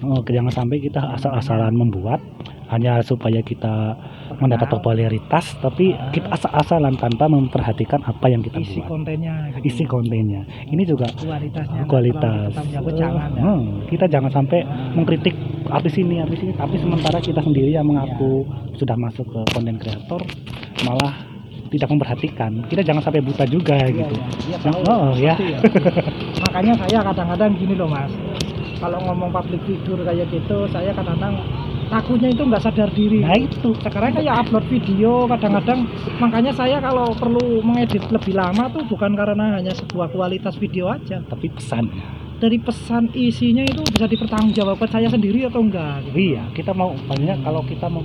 Oh, 0.00 0.22
jangan 0.22 0.52
sampai 0.52 0.78
kita 0.78 1.02
asal-asalan 1.18 1.74
membuat 1.74 2.22
hanya 2.70 3.04
supaya 3.04 3.44
kita 3.44 3.92
mendapat 4.40 4.64
popularitas 4.66 5.52
tapi 5.60 5.92
Ah. 5.92 6.08
kita 6.08 6.32
asal-asalan 6.32 6.96
tanpa 6.96 7.28
memperhatikan 7.28 8.00
apa 8.00 8.32
yang 8.32 8.40
kita 8.40 8.64
isi 8.64 8.80
buat. 8.80 8.88
kontennya 8.88 9.34
gitu. 9.60 9.68
isi 9.68 9.84
kontennya. 9.84 10.40
Ini 10.72 10.82
juga 10.88 11.04
kualitasnya 11.12 11.84
kualitas. 11.84 12.48
kita 12.56 12.92
jangan 12.96 13.28
ya. 13.36 13.42
Hmm, 13.44 13.64
kita 13.92 14.04
jangan 14.08 14.30
sampai 14.32 14.64
mengkritik 14.96 15.36
artis 15.68 16.00
ini 16.00 16.24
artis 16.24 16.40
ini. 16.40 16.52
Tapi 16.56 16.80
sementara 16.80 17.20
kita 17.20 17.44
sendiri 17.44 17.70
yang 17.70 17.84
mengaku 17.84 18.48
sudah 18.72 18.96
masuk 18.96 19.28
ke 19.28 19.40
konten 19.52 19.76
kreator 19.76 20.24
malah 20.82 21.12
tidak 21.72 21.88
memperhatikan 21.88 22.52
kita 22.68 22.84
jangan 22.84 23.00
sampai 23.00 23.18
buta 23.18 23.44
juga 23.44 23.80
Iya, 23.80 23.96
gitu 23.96 24.14
iya. 24.14 24.26
Iya, 24.46 24.56
Yang- 24.60 24.76
tahu. 24.76 24.92
oh 24.92 25.10
ya 25.16 25.34
ya. 25.40 25.58
makanya 26.44 26.72
saya 26.78 26.98
kadang-kadang 27.02 27.50
gini 27.56 27.74
loh 27.74 27.88
mas 27.88 28.12
kalau 28.76 28.98
ngomong 29.00 29.30
public 29.30 29.62
figure 29.64 30.02
kayak 30.02 30.26
gitu 30.28 30.58
saya 30.68 30.90
kadang-kadang 30.92 31.38
takutnya 31.86 32.28
itu 32.28 32.42
nggak 32.42 32.62
sadar 32.62 32.90
diri 32.90 33.20
nah 33.20 33.36
itu 33.36 33.68
sekarang 33.78 34.12
kayak 34.12 34.34
upload 34.38 34.64
video 34.66 35.24
kadang-kadang 35.26 35.80
makanya 36.18 36.52
saya 36.52 36.76
kalau 36.78 37.12
perlu 37.12 37.60
mengedit 37.60 38.04
lebih 38.08 38.32
lama 38.32 38.68
tuh 38.68 38.84
bukan 38.84 39.12
karena 39.12 39.56
hanya 39.56 39.72
sebuah 39.72 40.08
kualitas 40.08 40.56
video 40.56 40.88
aja 40.88 41.20
tapi 41.22 41.48
pesan 41.48 41.88
dari 42.36 42.58
pesan 42.58 43.06
isinya 43.14 43.62
itu 43.62 43.86
bisa 43.86 44.10
dipertanggungjawabkan 44.10 44.88
saya 44.90 45.06
sendiri 45.06 45.46
atau 45.46 45.62
enggak 45.62 46.02
gitu. 46.10 46.32
iya 46.32 46.42
kita 46.50 46.74
mau 46.74 46.90
banyak 47.06 47.38
kalau 47.38 47.62
kita 47.62 47.86
mau 47.86 48.02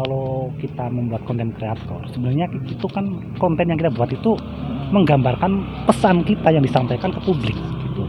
kalau 0.00 0.48
kita 0.56 0.88
membuat 0.88 1.20
konten 1.28 1.52
kreator 1.52 2.00
sebenarnya 2.08 2.48
itu 2.64 2.86
kan 2.88 3.04
konten 3.36 3.68
yang 3.68 3.76
kita 3.76 3.92
buat 3.92 4.08
itu 4.08 4.32
menggambarkan 4.96 5.60
pesan 5.84 6.24
kita 6.24 6.48
yang 6.48 6.64
disampaikan 6.64 7.12
ke 7.12 7.20
publik 7.20 7.54
gitu. 7.84 8.04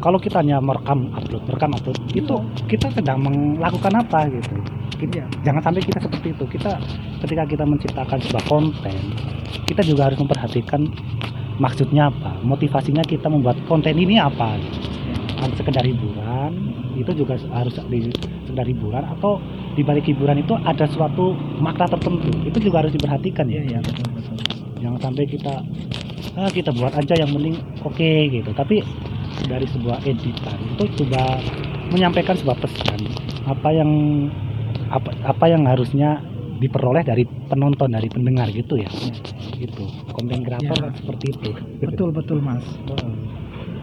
Kalau 0.00 0.16
kita 0.22 0.38
hanya 0.40 0.62
merekam 0.62 1.12
upload, 1.12 1.42
merekam 1.50 1.76
upload, 1.76 1.98
itu 2.14 2.36
kita 2.70 2.88
sedang 2.94 3.26
melakukan 3.26 3.90
apa 4.00 4.28
gitu. 4.30 4.54
Kita- 4.96 5.28
Jangan 5.44 5.60
sampai 5.60 5.82
kita 5.82 5.98
seperti 5.98 6.32
itu. 6.32 6.44
Kita 6.46 6.78
ketika 7.26 7.42
kita 7.44 7.64
menciptakan 7.66 8.18
sebuah 8.22 8.44
konten, 8.46 8.96
kita 9.66 9.82
juga 9.82 10.10
harus 10.10 10.18
memperhatikan 10.20 10.88
maksudnya 11.58 12.12
apa, 12.12 12.38
motivasinya 12.44 13.02
kita 13.02 13.26
membuat 13.26 13.56
konten 13.66 13.96
ini 13.96 14.20
apa. 14.20 14.56
Gitu. 14.60 14.78
Kan 15.46 15.54
sekedar 15.54 15.86
hiburan, 15.86 16.50
itu 16.98 17.22
juga 17.22 17.38
harus 17.54 17.78
di 17.86 18.10
sekedar 18.50 18.66
hiburan 18.66 19.06
atau 19.14 19.38
di 19.78 19.86
balik 19.86 20.10
hiburan 20.10 20.42
itu 20.42 20.58
ada 20.58 20.90
suatu 20.90 21.38
makna 21.62 21.86
tertentu. 21.86 22.34
Itu 22.42 22.58
juga 22.58 22.82
harus 22.82 22.90
diperhatikan 22.90 23.46
ya. 23.46 23.62
Iya 23.62 23.78
betul 23.78 24.10
betul. 24.10 24.36
Jangan 24.82 24.98
sampai 24.98 25.24
kita 25.30 25.54
ah, 26.34 26.50
kita 26.50 26.74
buat 26.74 26.90
aja 26.98 27.14
yang 27.14 27.30
penting 27.30 27.62
oke 27.86 28.10
gitu. 28.26 28.50
Tapi 28.58 28.82
dari 29.46 29.70
sebuah 29.70 30.02
editan 30.02 30.58
itu 30.74 30.84
coba 31.06 31.38
menyampaikan 31.94 32.34
sebuah 32.34 32.58
pesan. 32.58 33.06
Apa 33.46 33.70
yang 33.70 33.90
apa 34.90 35.14
apa 35.30 35.44
yang 35.46 35.62
harusnya 35.62 36.18
diperoleh 36.58 37.06
dari 37.06 37.22
penonton 37.22 37.94
dari 37.94 38.10
pendengar 38.10 38.50
gitu 38.50 38.82
ya. 38.82 38.90
Gitu. 39.54 39.86
Konten 40.10 40.42
kreator 40.42 40.90
Ya. 40.90 40.90
seperti 40.90 41.38
itu. 41.38 41.50
Betul 41.86 42.10
betul 42.10 42.42
mas. 42.42 42.66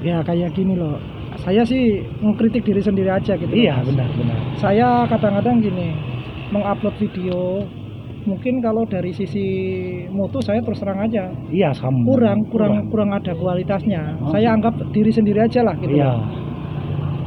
Ya 0.03 0.19
kayak 0.27 0.51
gini 0.51 0.75
loh 0.75 0.99
saya 1.41 1.61
sih 1.65 2.03
mengkritik 2.21 2.63
diri 2.63 2.81
sendiri 2.83 3.09
aja 3.09 3.33
gitu. 3.33 3.51
Iya 3.51 3.81
Mas. 3.81 3.87
benar 3.93 4.09
benar. 4.15 4.37
Saya 4.59 4.87
kadang-kadang 5.09 5.63
gini 5.63 5.95
mengupload 6.53 6.95
video 7.01 7.65
mungkin 8.23 8.63
kalau 8.63 8.87
dari 8.87 9.11
sisi 9.11 9.45
mutu 10.07 10.39
saya 10.39 10.63
terus 10.63 10.79
terang 10.79 11.03
aja. 11.03 11.27
Iya 11.51 11.75
sama. 11.75 12.07
Kurang. 12.07 12.47
kurang 12.47 12.73
kurang 12.89 13.09
ada 13.11 13.33
kualitasnya. 13.35 14.19
Oh. 14.23 14.31
saya 14.31 14.55
anggap 14.55 14.75
diri 14.95 15.11
sendiri 15.11 15.43
aja 15.43 15.61
lah 15.65 15.75
gitu. 15.79 15.97
Iya. 15.97 16.13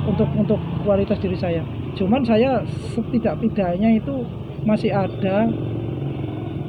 Untuk 0.06 0.28
untuk 0.38 0.60
kualitas 0.86 1.18
diri 1.18 1.36
saya. 1.36 1.62
Cuman 1.96 2.22
saya 2.22 2.62
setidak-tidaknya 2.94 3.98
itu 3.98 4.14
masih 4.68 4.92
ada 4.92 5.48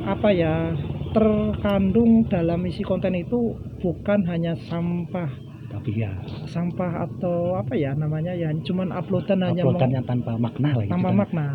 apa 0.08 0.30
ya 0.32 0.72
terkandung 1.12 2.24
dalam 2.32 2.64
isi 2.64 2.86
konten 2.86 3.12
itu 3.18 3.58
bukan 3.82 4.24
hanya 4.28 4.56
sampah 4.70 5.47
tapi 5.68 6.00
ya 6.00 6.12
sampah 6.48 7.04
atau 7.08 7.60
apa 7.60 7.76
ya 7.76 7.92
namanya 7.92 8.32
ya 8.32 8.50
cuman 8.64 8.88
uploadan 8.96 9.44
hanya 9.44 9.68
uploadan 9.68 9.92
yang 10.00 10.06
tanpa 10.08 10.40
makna 10.40 10.72
lah 10.80 10.84
gitu 10.88 10.94
tanpa 10.96 11.10
kan. 11.12 11.18
makna. 11.20 11.48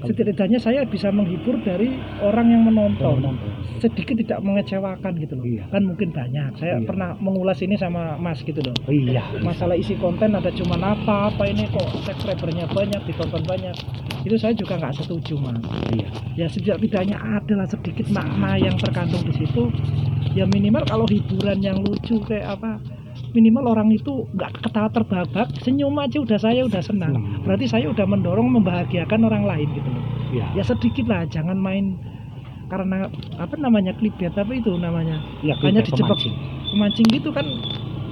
Setidaknya 0.00 0.56
saya 0.56 0.80
bisa 0.88 1.12
menghibur 1.12 1.60
dari 1.60 1.92
orang 2.24 2.48
yang 2.48 2.64
menonton. 2.64 3.20
Penonton. 3.20 3.52
sedikit 3.80 4.16
tidak 4.16 4.40
mengecewakan 4.40 5.12
gitu 5.20 5.36
loh. 5.36 5.44
Iya. 5.44 5.64
kan 5.68 5.82
mungkin 5.84 6.08
banyak. 6.08 6.56
Saya 6.56 6.80
Iya. 6.80 6.88
pernah 6.88 7.12
mengulas 7.20 7.60
ini 7.60 7.76
sama 7.76 8.16
Mas 8.16 8.40
gitu 8.40 8.60
loh. 8.64 8.72
Oh, 8.88 8.92
iya. 8.92 9.20
Masalah 9.44 9.76
isi 9.76 9.96
konten 10.00 10.32
ada 10.32 10.48
cuma 10.52 10.80
apa 10.80 11.28
apa 11.28 11.44
ini 11.48 11.68
kok 11.68 11.84
subscribernya 12.00 12.64
banyak 12.72 13.00
ditonton 13.08 13.44
banyak. 13.44 13.76
Itu 14.24 14.36
saya 14.40 14.56
juga 14.56 14.80
nggak 14.80 15.04
setuju 15.04 15.36
mas. 15.36 15.60
Iya. 15.92 16.08
Ya 16.36 16.46
setidak-tidaknya 16.48 17.16
adalah 17.20 17.68
sedikit 17.68 18.08
makna 18.08 18.56
yang 18.56 18.76
terkandung 18.80 19.24
di 19.28 19.32
situ. 19.36 19.68
Ya 20.32 20.48
minimal 20.48 20.84
kalau 20.88 21.04
hiburan 21.08 21.60
yang 21.60 21.76
lucu 21.80 22.20
kayak 22.24 22.56
apa 22.56 22.80
minimal 23.32 23.74
orang 23.76 23.88
itu 23.94 24.26
nggak 24.34 24.62
ketawa 24.62 24.88
terbabak 24.90 25.48
senyum 25.62 25.94
aja 25.98 26.18
udah 26.20 26.38
saya 26.38 26.66
udah 26.66 26.82
senang. 26.82 27.14
Senang. 27.14 27.42
berarti 27.46 27.66
saya 27.70 27.86
udah 27.90 28.06
mendorong 28.06 28.48
membahagiakan 28.60 29.20
orang 29.26 29.44
lain 29.46 29.68
gitu 29.74 29.88
loh. 29.88 30.04
Iya. 30.30 30.46
Ya 30.58 30.62
sedikit 30.66 31.06
lah 31.06 31.26
jangan 31.26 31.58
main 31.58 31.98
karena 32.70 33.10
apa 33.38 33.54
namanya 33.58 33.94
clickbait 33.98 34.34
apa 34.34 34.52
itu 34.54 34.74
namanya? 34.78 35.18
Iya 35.42 35.54
hanya 35.62 35.82
dijebak 35.82 36.18
pemancing. 36.18 36.34
pemancing 36.70 37.08
gitu 37.10 37.30
kan 37.34 37.46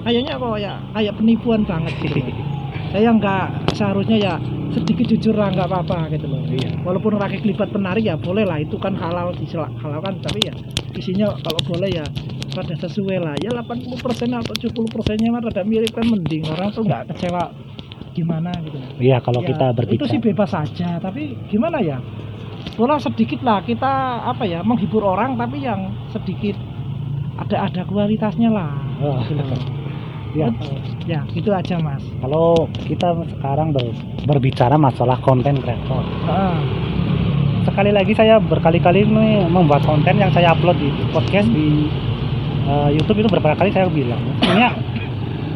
kayaknya 0.03 0.39
kok 0.39 0.57
ya 0.59 0.73
kayak 0.95 1.13
penipuan 1.19 1.61
banget 1.67 1.93
gitu 2.03 2.19
saya 2.95 3.09
nggak 3.13 3.45
seharusnya 3.75 4.17
ya 4.17 4.33
sedikit 4.81 5.05
jujur 5.15 5.35
lah 5.35 5.51
nggak 5.51 5.67
apa-apa 5.67 6.11
gitu 6.15 6.25
loh. 6.27 6.41
Iya. 6.47 6.79
Walaupun 6.83 7.19
rakyat 7.19 7.41
kelipat 7.43 7.69
penarik 7.75 8.03
ya 8.07 8.15
boleh 8.15 8.47
lah 8.47 8.57
itu 8.63 8.75
kan 8.79 8.95
halal 8.95 9.35
dihalalkan 9.35 10.23
tapi 10.23 10.39
ya 10.47 10.53
isinya 10.95 11.35
kalau 11.43 11.61
boleh 11.67 11.89
ya 11.91 12.05
pada 12.55 12.73
sesuai 12.75 13.17
lah. 13.21 13.35
Ya 13.43 13.51
80% 13.53 13.99
atau 14.33 14.55
70 14.55 14.95
persennya 14.95 15.29
mah 15.29 15.41
rada 15.43 15.63
mirip 15.67 15.91
kan 15.93 16.07
mending 16.07 16.47
orang 16.49 16.71
tuh 16.71 16.83
nggak 16.87 17.13
kecewa 17.13 17.51
gimana 18.13 18.51
gitu 18.65 18.77
iya 18.99 19.21
kalau 19.23 19.39
Ya, 19.39 19.55
kita 19.55 19.65
itu 19.71 19.77
berbicara 19.77 20.11
sih 20.11 20.19
bebas 20.19 20.49
saja 20.51 20.89
tapi 20.99 21.37
gimana 21.47 21.79
ya? 21.79 22.03
Bola 22.75 22.99
sedikit 22.99 23.39
lah 23.43 23.63
kita 23.63 24.23
apa 24.27 24.43
ya 24.43 24.59
menghibur 24.65 25.03
orang 25.03 25.39
tapi 25.39 25.63
yang 25.63 25.95
sedikit 26.11 26.59
ada 27.39 27.71
ada 27.71 27.81
kualitasnya 27.87 28.51
lah. 28.51 28.75
Oh, 28.99 29.23
gitu 29.23 29.39
loh. 29.39 29.78
Ya 30.31 30.47
ya 31.05 31.19
gitu 31.31 31.49
aja 31.49 31.75
mas. 31.79 32.01
Kalau 32.19 32.69
kita 32.85 33.07
sekarang 33.29 33.73
ber- 33.73 33.95
berbicara 34.25 34.75
masalah 34.75 35.17
konten 35.19 35.57
kreator. 35.57 36.03
Ah, 36.25 36.61
sekali 37.65 37.89
lagi 37.89 38.13
saya 38.13 38.37
berkali-kali 38.37 39.05
membuat 39.45 39.81
konten 39.83 40.15
yang 40.15 40.29
saya 40.29 40.53
upload 40.53 40.77
di 40.77 40.89
podcast 41.09 41.49
di 41.49 41.89
eh, 42.65 42.89
YouTube 42.93 43.21
itu 43.21 43.29
beberapa 43.29 43.57
kali 43.57 43.73
saya 43.73 43.89
bilang. 43.89 44.21
Sebenarnya 44.39 44.69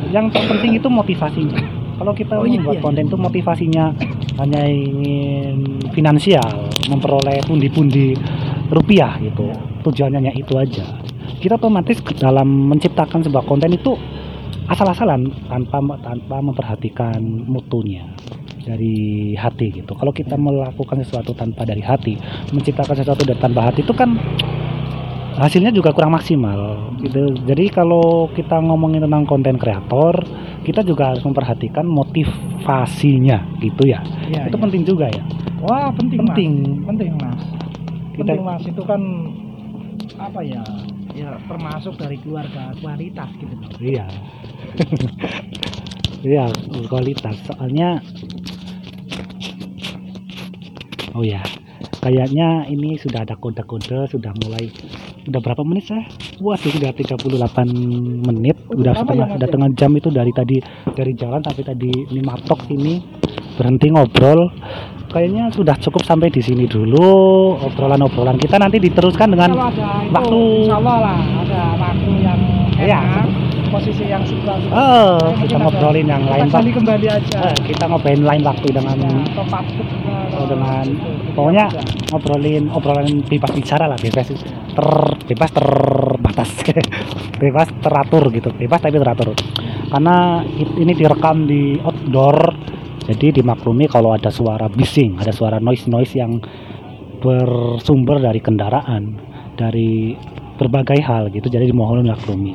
yang 0.10 0.30
terpenting 0.30 0.78
itu 0.78 0.90
motivasinya. 0.90 1.58
Kalau 1.94 2.12
kita 2.12 2.36
Oh, 2.36 2.44
iya, 2.44 2.58
membuat 2.58 2.78
iya. 2.78 2.84
konten 2.84 3.04
itu 3.06 3.18
motivasinya 3.18 3.86
hanya 4.42 4.62
ingin 4.66 5.78
finansial 5.94 6.50
memperoleh 6.90 7.38
pundi-pundi 7.46 8.18
rupiah 8.68 9.16
gitu. 9.22 9.54
Tujuannya 9.86 10.18
hanya 10.20 10.34
itu 10.34 10.58
aja. 10.58 10.84
Kita 11.38 11.56
otomatis 11.56 12.02
dalam 12.18 12.48
menciptakan 12.68 13.22
sebuah 13.22 13.46
konten 13.46 13.72
itu 13.72 13.94
asal-asalan 14.70 15.28
tanpa 15.52 15.80
tanpa 16.02 16.38
memperhatikan 16.40 17.20
mutunya 17.24 18.08
dari 18.64 19.32
hati 19.36 19.84
gitu. 19.84 19.92
Kalau 19.94 20.16
kita 20.16 20.40
melakukan 20.40 21.04
sesuatu 21.04 21.36
tanpa 21.36 21.68
dari 21.68 21.84
hati, 21.84 22.16
menciptakan 22.56 22.96
sesuatu 22.96 23.28
dari 23.28 23.40
tanpa 23.40 23.70
hati 23.72 23.84
itu 23.84 23.92
kan 23.92 24.16
hasilnya 25.36 25.74
juga 25.74 25.92
kurang 25.92 26.16
maksimal 26.16 26.94
gitu. 27.04 27.36
Jadi 27.44 27.68
kalau 27.74 28.32
kita 28.32 28.62
ngomongin 28.64 29.04
tentang 29.04 29.28
konten 29.28 29.60
kreator, 29.60 30.16
kita 30.64 30.82
juga 30.82 31.12
harus 31.12 31.24
memperhatikan 31.28 31.84
motivasinya 31.84 33.60
gitu 33.60 33.84
ya. 33.84 34.00
ya, 34.32 34.48
itu 34.48 34.58
ya. 34.58 34.62
penting 34.64 34.84
juga 34.88 35.12
ya. 35.12 35.24
wah 35.60 35.92
penting 35.92 36.20
Penting. 36.24 36.52
mas. 36.64 36.88
penting 36.88 37.12
mas 37.20 37.42
Kita 38.14 38.32
penting 38.32 38.42
mas 38.44 38.64
itu 38.64 38.82
kan 38.88 39.02
apa 40.20 40.40
ya 40.44 40.64
ya 41.14 41.38
termasuk 41.46 41.94
dari 41.98 42.18
keluarga 42.22 42.74
kualitas 42.82 43.30
gitu 43.38 43.54
loh. 43.54 43.70
Iya. 43.80 44.06
Iya, 46.24 46.48
kualitas. 46.88 47.36
Soalnya 47.52 48.00
Oh 51.14 51.22
ya, 51.22 51.46
kayaknya 52.02 52.66
ini 52.74 52.98
sudah 52.98 53.22
ada 53.22 53.38
kode-kode, 53.38 54.10
sudah 54.10 54.34
mulai 54.42 54.66
udah 55.30 55.40
berapa 55.46 55.62
menit 55.62 55.94
saya? 55.94 56.02
Waduh, 56.42 56.74
sudah 56.74 56.90
38 56.90 57.70
menit, 58.26 58.58
Oh, 58.66 58.82
udah 58.82 58.98
lama 58.98 59.02
setengah 59.06 59.28
ya, 59.30 59.36
udah 59.38 59.48
ya? 59.48 59.54
tengah 59.54 59.70
jam 59.78 59.92
itu 59.94 60.10
dari 60.10 60.32
tadi 60.34 60.58
dari 60.98 61.14
jalan 61.14 61.46
sampai 61.46 61.64
tadi 61.70 61.92
ini 61.94 62.22
matok 62.26 62.66
sini 62.66 62.98
berhenti 63.54 63.88
ngobrol. 63.94 64.50
Kayaknya 65.14 65.54
sudah 65.54 65.78
cukup 65.78 66.02
sampai 66.02 66.34
di 66.34 66.42
sini 66.42 66.66
dulu 66.66 67.06
obrolan-obrolan 67.62 68.34
kita. 68.36 68.58
Nanti 68.58 68.82
diteruskan 68.82 69.30
dengan 69.30 69.54
kalau 69.54 69.70
ada 69.70 70.02
itu 70.02 70.10
waktu- 70.10 70.58
insya 70.66 70.76
Allah 70.82 70.98
lah 70.98 71.20
ada 71.38 71.62
waktu 71.78 72.12
yang 72.18 72.40
Iya. 72.74 73.00
enak 73.00 73.28
posisi 73.70 74.06
yang 74.06 74.26
sebelah. 74.26 74.58
Oh, 74.70 75.18
Mungkin 75.34 75.46
kita 75.46 75.54
ada- 75.54 75.66
ngobrolin 75.66 76.08
yang 76.10 76.24
lain, 76.26 76.46
kita 76.46 76.62
kembali 76.74 77.08
aja. 77.10 77.38
Eh, 77.46 77.58
kita 77.64 77.84
ngobrolin 77.86 78.24
lain 78.26 78.42
waktu 78.42 78.68
dengan 78.70 78.98
ya, 78.98 79.14
atau 79.30 79.46
patut 79.46 79.86
juga 79.86 80.16
Oh, 80.34 80.46
dengan 80.50 80.86
pokoknya 81.32 81.66
Bisa. 81.70 81.82
ngobrolin 82.10 82.64
obrolan 82.74 83.08
bebas 83.22 83.52
bicara 83.54 83.86
lah 83.86 83.98
bebas 83.98 84.26
ter 84.34 84.88
bebas 85.30 85.50
terbatas. 85.54 86.50
Bebas 87.44 87.68
teratur 87.78 88.32
gitu 88.32 88.50
bebas 88.56 88.80
tapi 88.80 88.98
teratur. 88.98 89.36
Karena 89.92 90.42
ini 90.56 90.96
direkam 90.96 91.44
di 91.44 91.76
outdoor 91.78 92.38
jadi 93.10 93.44
dimaklumi 93.44 93.90
kalau 93.92 94.16
ada 94.16 94.32
suara 94.32 94.72
bising 94.72 95.20
ada 95.20 95.32
suara 95.36 95.60
noise 95.60 95.88
noise 95.92 96.16
yang 96.16 96.40
bersumber 97.24 98.20
dari 98.20 98.44
kendaraan 98.44 99.16
dari 99.56 100.16
berbagai 100.58 101.00
hal 101.02 101.34
gitu. 101.34 101.50
Jadi 101.50 101.72
dimohon 101.72 102.06
dimaklumi. 102.06 102.54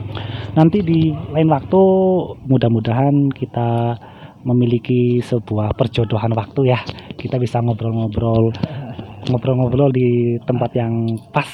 Nanti 0.55 0.85
di 0.85 1.11
lain 1.11 1.49
waktu 1.51 1.81
mudah-mudahan 2.47 3.33
kita 3.35 3.99
memiliki 4.47 5.19
sebuah 5.21 5.75
perjodohan 5.75 6.33
waktu 6.37 6.73
ya. 6.73 6.81
Kita 7.19 7.41
bisa 7.41 7.59
ngobrol-ngobrol 7.59 8.55
ngobrol-ngobrol 9.29 9.93
di 9.93 10.39
tempat 10.47 10.71
yang 10.79 11.19
pas 11.35 11.49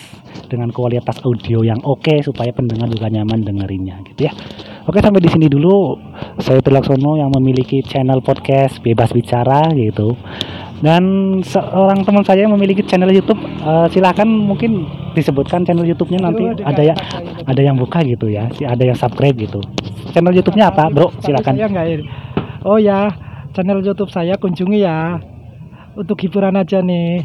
dengan 0.47 0.71
kualitas 0.71 1.19
audio 1.25 1.65
yang 1.65 1.81
oke 1.83 2.23
supaya 2.23 2.53
pendengar 2.55 2.87
juga 2.93 3.09
nyaman 3.09 3.41
dengerinnya 3.43 4.05
gitu 4.13 4.29
ya. 4.29 4.33
Oke 4.85 5.01
sampai 5.01 5.25
di 5.25 5.33
sini 5.33 5.49
dulu. 5.49 5.97
Saya 6.45 6.61
Tulaksono 6.61 7.17
yang 7.17 7.33
memiliki 7.33 7.81
channel 7.81 8.21
podcast 8.21 8.85
bebas 8.85 9.17
bicara 9.17 9.73
gitu. 9.73 10.13
Dan 10.85 11.03
seorang 11.41 12.05
teman 12.05 12.21
saya 12.21 12.45
yang 12.45 12.53
memiliki 12.53 12.85
channel 12.85 13.09
YouTube, 13.09 13.41
eh, 13.41 13.87
silakan 13.89 14.29
mungkin 14.29 14.85
disebutkan 15.17 15.65
channel 15.65 15.89
YouTube-nya 15.89 16.21
nanti 16.29 16.45
Aduh, 16.45 16.69
ada 16.69 16.83
ya 16.85 16.95
ada 17.49 17.61
yang 17.65 17.81
buka 17.81 18.05
gitu 18.05 18.29
ya, 18.29 18.53
si- 18.53 18.69
ada 18.69 18.85
yang 18.85 18.93
subscribe 18.93 19.33
gitu. 19.41 19.65
Channel 20.13 20.37
YouTube-nya 20.37 20.69
apa, 20.69 20.93
Bro? 20.93 21.17
Silakan. 21.25 21.57
Oh 22.69 22.77
ya, 22.77 23.09
channel 23.57 23.81
YouTube 23.81 24.13
saya 24.13 24.37
kunjungi 24.37 24.85
ya. 24.85 25.17
Untuk 25.97 26.21
hiburan 26.21 26.61
aja 26.61 26.85
nih. 26.85 27.25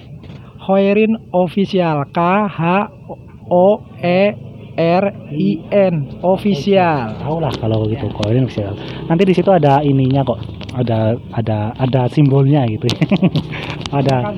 Hoerin 0.63 1.17
Official 1.35 2.07
K 2.15 2.19
H 2.47 2.61
O 3.51 3.83
E 3.99 4.47
R 4.79 5.05
I 5.35 5.49
N 5.75 6.23
Official. 6.23 7.19
Tahu 7.19 7.37
lah 7.43 7.51
kalau 7.59 7.83
gitu, 7.91 8.07
ini 8.31 8.47
official. 8.47 8.71
Nanti 9.11 9.27
di 9.27 9.35
situ 9.35 9.51
ada 9.51 9.83
ininya 9.83 10.23
kok, 10.23 10.39
ada 10.71 11.19
ada 11.35 11.75
ada 11.75 12.07
simbolnya 12.07 12.63
gitu. 12.71 12.87
ada. 13.99 14.31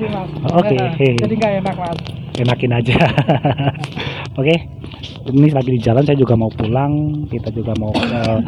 Oke. 0.58 0.74
Enak. 0.74 1.22
Jadi 1.22 1.34
nggak 1.38 1.52
enak 1.62 1.74
mas. 1.78 1.98
enakin 2.42 2.72
aja. 2.74 2.98
Oke. 4.40 4.54
Ini 5.22 5.54
lagi 5.54 5.70
di 5.70 5.78
jalan 5.78 6.02
saya 6.02 6.18
juga 6.18 6.34
mau 6.34 6.50
pulang, 6.50 7.22
kita 7.30 7.54
juga 7.54 7.78
mau 7.78 7.94
eh, 7.94 8.40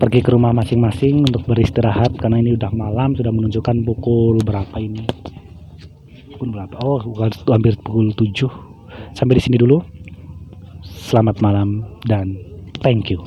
pergi 0.00 0.24
ke 0.24 0.32
rumah 0.32 0.56
masing-masing 0.56 1.28
untuk 1.28 1.44
beristirahat 1.44 2.16
karena 2.16 2.40
ini 2.40 2.56
udah 2.56 2.72
malam, 2.72 3.12
sudah 3.12 3.28
menunjukkan 3.28 3.84
pukul 3.84 4.40
berapa 4.40 4.80
ini? 4.80 5.04
Pukul 6.32 6.56
berapa? 6.56 6.80
Oh, 6.80 6.96
hampir 7.52 7.76
pukul 7.84 8.16
7. 8.16 8.48
Sampai 9.12 9.36
di 9.36 9.42
sini 9.44 9.60
dulu. 9.60 9.99
Selamat 11.10 11.42
malam 11.42 11.82
dan 12.06 12.38
thank 12.86 13.10
you. 13.10 13.18